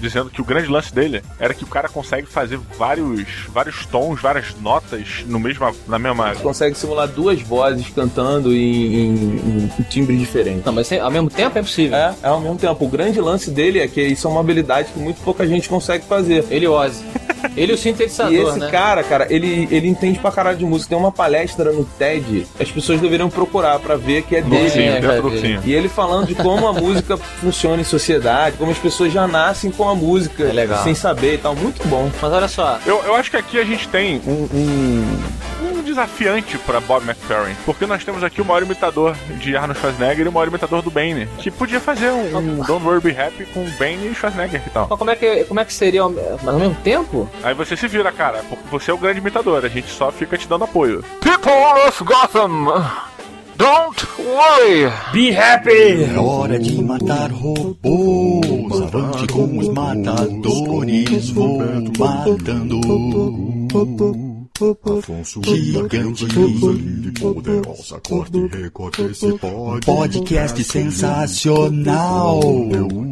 [0.00, 4.20] Dizendo que o grande lance dele era que o cara consegue fazer vários, vários tons,
[4.20, 6.34] várias notas no mesmo, na mesma.
[6.36, 10.64] Consegue simular duas vozes cantando em, em, em timbre diferente.
[10.64, 11.96] Não, mas ao mesmo tempo é possível.
[11.96, 12.84] É, é ao mesmo tempo.
[12.84, 16.04] O grande lance dele é que isso é uma habilidade que muito pouca gente consegue
[16.04, 16.44] fazer.
[16.50, 17.04] Ele e o Ozzy.
[17.56, 18.68] Ele e o sintetizador, E esse né?
[18.70, 20.90] cara, cara, ele, ele entende pra caralho de música.
[20.90, 24.70] Tem uma palestra no TED, as pessoas deveriam procurar pra ver que é No dele.
[25.00, 25.60] dentro do ursinho.
[25.64, 29.70] E ele falando de como a música funciona em sociedade, como as pessoas já nascem
[29.70, 30.82] com a música, É legal.
[30.84, 31.54] sem saber e tal.
[31.54, 32.10] Muito bom.
[32.20, 32.78] Mas olha só.
[32.86, 35.18] Eu, eu acho que aqui a gente tem um, um
[35.88, 40.28] desafiante pra Bob McFerrin, porque nós temos aqui o maior imitador de Arnold Schwarzenegger e
[40.28, 43.64] o maior imitador do Bane, que podia fazer um, um Don't Worry Be Happy com
[43.78, 44.86] Bane e Schwarzenegger e tal.
[44.88, 47.28] Mas como é que, como é que seria ao, mas ao mesmo tempo?
[47.42, 50.36] Aí você se vira, cara, porque você é o grande imitador, a gente só fica
[50.36, 51.02] te dando apoio.
[51.20, 51.52] People
[51.86, 52.66] of Gotham,
[53.56, 54.92] don't worry.
[55.12, 56.04] Be happy!
[56.04, 58.82] É hora de matar robôs.
[58.82, 61.30] Avante com os matadores.
[61.30, 61.58] Vou
[61.98, 62.78] matando.
[64.64, 66.26] Afonso Gigante.
[67.20, 69.86] poderosa corte e recorte esse pod.
[69.86, 72.40] Podcast sensacional.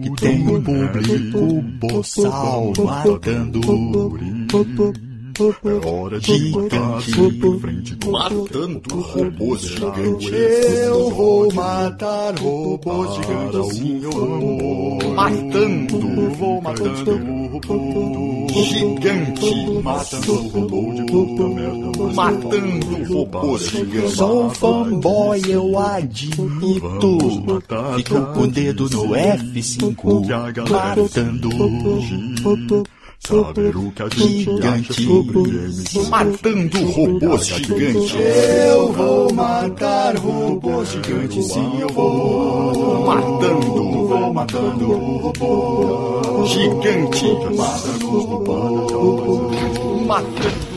[0.02, 3.60] Que tem um público boçal matando.
[5.38, 10.32] É hora de com Matando robôs gigantes.
[10.32, 13.76] Eu vou matar robôs gigantes.
[13.76, 15.14] Sim, eu vou.
[15.14, 15.98] Matando,
[16.36, 19.82] vou matando robô gigante.
[19.82, 22.14] Matando robô de puta merda.
[22.14, 24.12] Matando robôs gigantes.
[24.12, 27.18] Sou fanboy, eu admito.
[27.96, 30.26] Fico com o dedo no F5.
[30.70, 31.50] Matando.
[33.20, 36.08] Saber o que a gente acha sobre.
[36.08, 38.14] Matando robôs gigantes.
[38.14, 41.46] Eu vou matar robôs gigantes.
[41.46, 43.06] Sim, eu vou.
[43.06, 47.24] Matando, vou matando robô gigante.
[47.56, 48.44] Matando,
[50.06, 50.75] matando.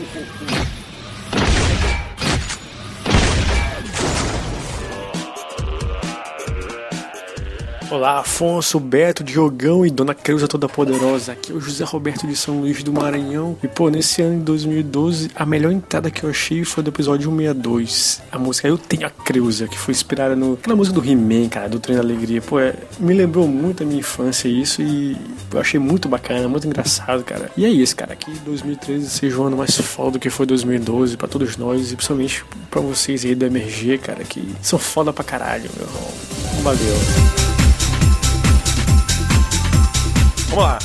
[7.90, 11.32] Olá, Afonso, Beto, Diogão e Dona Creuza Toda Poderosa.
[11.32, 13.58] Aqui é o José Roberto de São Luís do Maranhão.
[13.64, 17.28] E pô, nesse ano de 2012, a melhor entrada que eu achei foi do episódio
[17.28, 18.22] 162.
[18.30, 21.68] A música Eu Tenho a Creuza, que foi inspirada no, naquela música do He-Man, cara,
[21.68, 22.40] do Trem da Alegria.
[22.40, 25.16] Pô, é, me lembrou muito a minha infância isso e
[25.52, 27.50] eu achei muito bacana, muito engraçado, cara.
[27.56, 31.16] E é isso, cara, que 2013 seja um ano mais foda do que foi 2012
[31.16, 35.24] pra todos nós e principalmente pra vocês aí do MRG, cara, que são foda pra
[35.24, 36.10] caralho, meu irmão.
[36.62, 37.39] Valeu.
[40.50, 40.78] Vamos lá.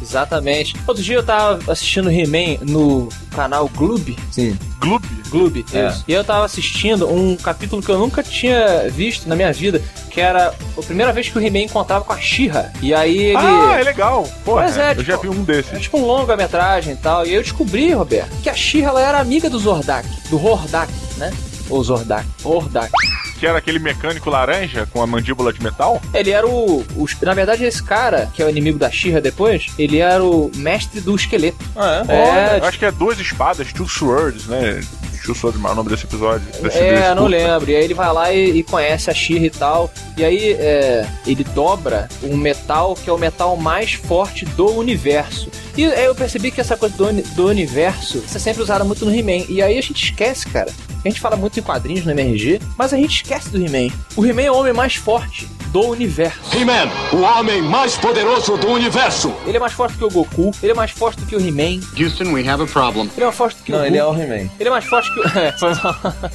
[0.00, 0.76] Exatamente.
[0.86, 4.16] Outro dia eu tava assistindo He-Man no canal Gloob.
[4.30, 4.56] Sim.
[4.78, 5.04] Gloob?
[5.28, 5.88] Gloob, É.
[5.88, 6.04] isso.
[6.06, 10.20] E eu tava assistindo um capítulo que eu nunca tinha visto na minha vida, que
[10.20, 12.70] era a primeira vez que o He-Man encontrava com a She-Ra.
[12.80, 13.36] E aí ele...
[13.36, 14.22] Ah, é legal.
[14.44, 15.72] Porra, Pois é, eu já vi um desses.
[15.74, 17.26] É tipo um longa-metragem e tal.
[17.26, 21.32] E eu descobri, Roberto, que a She-Ra ela era amiga do Zordak, do Hordak, né?
[21.68, 22.24] Ou Zordak.
[22.44, 22.92] Hordak.
[23.38, 26.00] Que era aquele mecânico laranja com a mandíbula de metal?
[26.14, 29.66] Ele era o, o- Na verdade, esse cara, que é o inimigo da She-Ra depois,
[29.78, 31.58] ele era o mestre do esqueleto.
[31.76, 34.80] Ah, É, Eu acho que é duas espadas, two swords, né?
[35.24, 36.46] Two swords, é o nome desse episódio.
[36.62, 37.68] Desse, É, desse não lembro.
[37.70, 39.90] E aí ele vai lá e, e conhece a She-Ra e tal.
[40.16, 45.50] E aí é, ele dobra um metal que é o metal mais forte do universo.
[45.76, 49.04] E aí eu percebi que essa coisa do, do universo, isso é sempre usada muito
[49.04, 49.44] no He-Man.
[49.48, 50.70] E aí a gente esquece, cara.
[51.06, 53.94] A gente fala muito em quadrinhos no MRG, mas a gente esquece do He-Man.
[54.16, 56.40] O He-Man é o homem mais forte do universo.
[56.56, 59.32] He-Man, o homem mais poderoso do universo.
[59.46, 61.80] Ele é mais forte que o Goku, ele é mais forte do que o He-Man.
[61.96, 63.10] Houston, we have a problem.
[63.14, 64.14] Ele é mais forte do que Não, o ele é o.
[64.14, 64.50] He-Man.
[64.58, 65.26] Ele é mais forte que o.
[65.36, 65.54] É.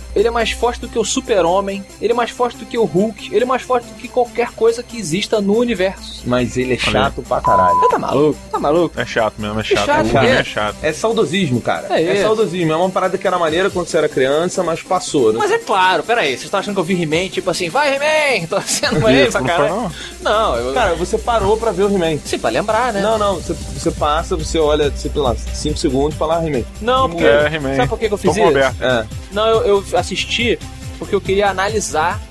[0.16, 1.84] Ele é mais forte do que o Super-Homem.
[2.00, 3.34] Ele é mais forte do que o Hulk.
[3.34, 6.22] Ele é mais forte do que qualquer coisa que exista no universo.
[6.26, 7.80] Mas ele é chato pra caralho.
[7.90, 8.40] Tá maluco?
[8.52, 9.00] Tá maluco?
[9.00, 9.86] É chato mesmo, é chato.
[9.86, 10.30] chato, é.
[10.30, 10.76] é chato.
[10.84, 11.88] É saudosismo, cara.
[11.90, 12.72] É É, saudosismo.
[12.72, 15.34] É uma parada que era maneira quando você era criança, mas passou.
[15.34, 15.39] Né?
[15.39, 18.47] Mas é claro, peraí, vocês estão achando que eu vi He-Man, tipo assim, vai He-Man!
[18.49, 19.91] Tô sendo ele pra Não caralho.
[20.22, 20.74] Não, eu.
[20.74, 22.20] Cara, você parou pra ver o He-Man.
[22.24, 23.01] Sim, pra lembrar, né?
[23.01, 23.36] Não, não.
[23.36, 26.64] Você, você passa, você olha, sei lá, 5 segundos e fala ah, He-Man.
[26.82, 27.26] Não, porque.
[27.26, 27.76] É, He-Man.
[27.76, 28.47] sabe por que, que eu fiz com o isso?
[28.47, 28.84] Roberto.
[28.84, 29.05] É.
[29.32, 30.57] Não, eu, eu assisti
[30.99, 32.22] porque eu queria analisar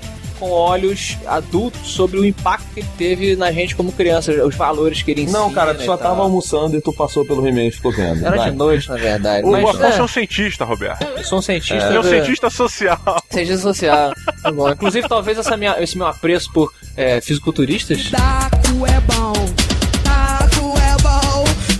[0.41, 5.03] com olhos adultos sobre o impacto que ele teve na gente como criança, os valores
[5.03, 5.37] que ele ensina.
[5.37, 8.25] Não, cara, tu só tava almoçando e tu passou pelo He-Man e ficou vendo.
[8.25, 8.49] Era Vai.
[8.49, 9.45] de noite, na verdade.
[9.45, 11.03] O mas, Afonso é é, um cientista, Roberto.
[11.03, 11.85] eu sou um cientista.
[11.85, 12.99] Ele é um cientista social.
[13.29, 14.13] Cientista social.
[14.41, 14.67] Tá bom.
[14.71, 18.11] Inclusive, talvez essa minha, esse meu apreço por é, fisiculturistas.
[18.11, 19.60] É taco é bom.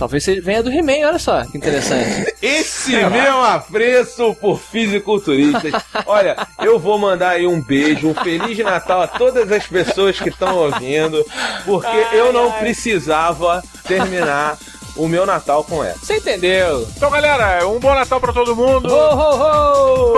[0.02, 2.34] Talvez ele venha do He-Man, olha só, que interessante.
[2.42, 5.80] Esse meu apreço por fisiculturistas.
[6.06, 10.28] Olha, eu vou mandar aí um beijo, um Feliz Natal a todas as pessoas que
[10.28, 11.24] estão ouvindo,
[11.64, 14.58] porque eu não precisava terminar
[14.96, 16.00] o meu Natal com essa.
[16.04, 16.84] Você entendeu?
[16.96, 18.92] Então, galera, um bom Natal pra todo mundo.
[18.92, 20.14] Ho, ho,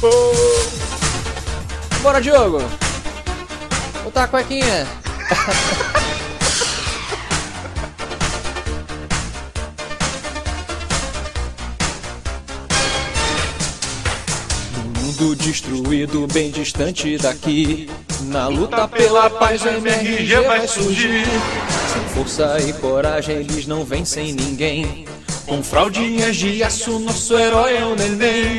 [0.00, 0.16] ho!
[2.00, 2.62] Bora, Diogo!
[4.02, 4.86] Botar a cuequinha.
[15.14, 17.88] Mundo destruído, bem distante daqui.
[18.22, 21.24] Na luta pela paz, o MRG vai surgir.
[21.92, 25.04] Sem força e coragem, eles não vencem ninguém.
[25.46, 28.58] Com fraldinhas de aço, nosso herói é o neném.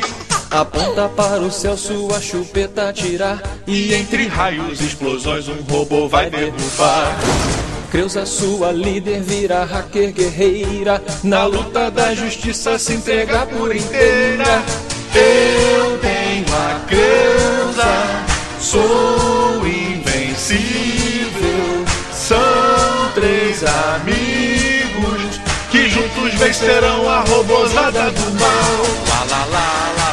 [0.50, 3.42] Aponta para o céu, sua chupeta tirar.
[3.66, 7.18] E entre raios e explosões, um robô vai derrubar.
[7.90, 11.02] Creuza, sua líder, vira hacker guerreira.
[11.22, 14.64] Na luta da justiça, se entregar por inteira.
[15.14, 15.75] Eu
[16.86, 18.24] Creusa,
[18.60, 20.56] sou invencível.
[22.12, 23.62] São três
[23.94, 25.40] amigos
[25.70, 28.82] que juntos vencerão a robozada do mal.
[29.08, 30.05] Lá, lá, lá, lá.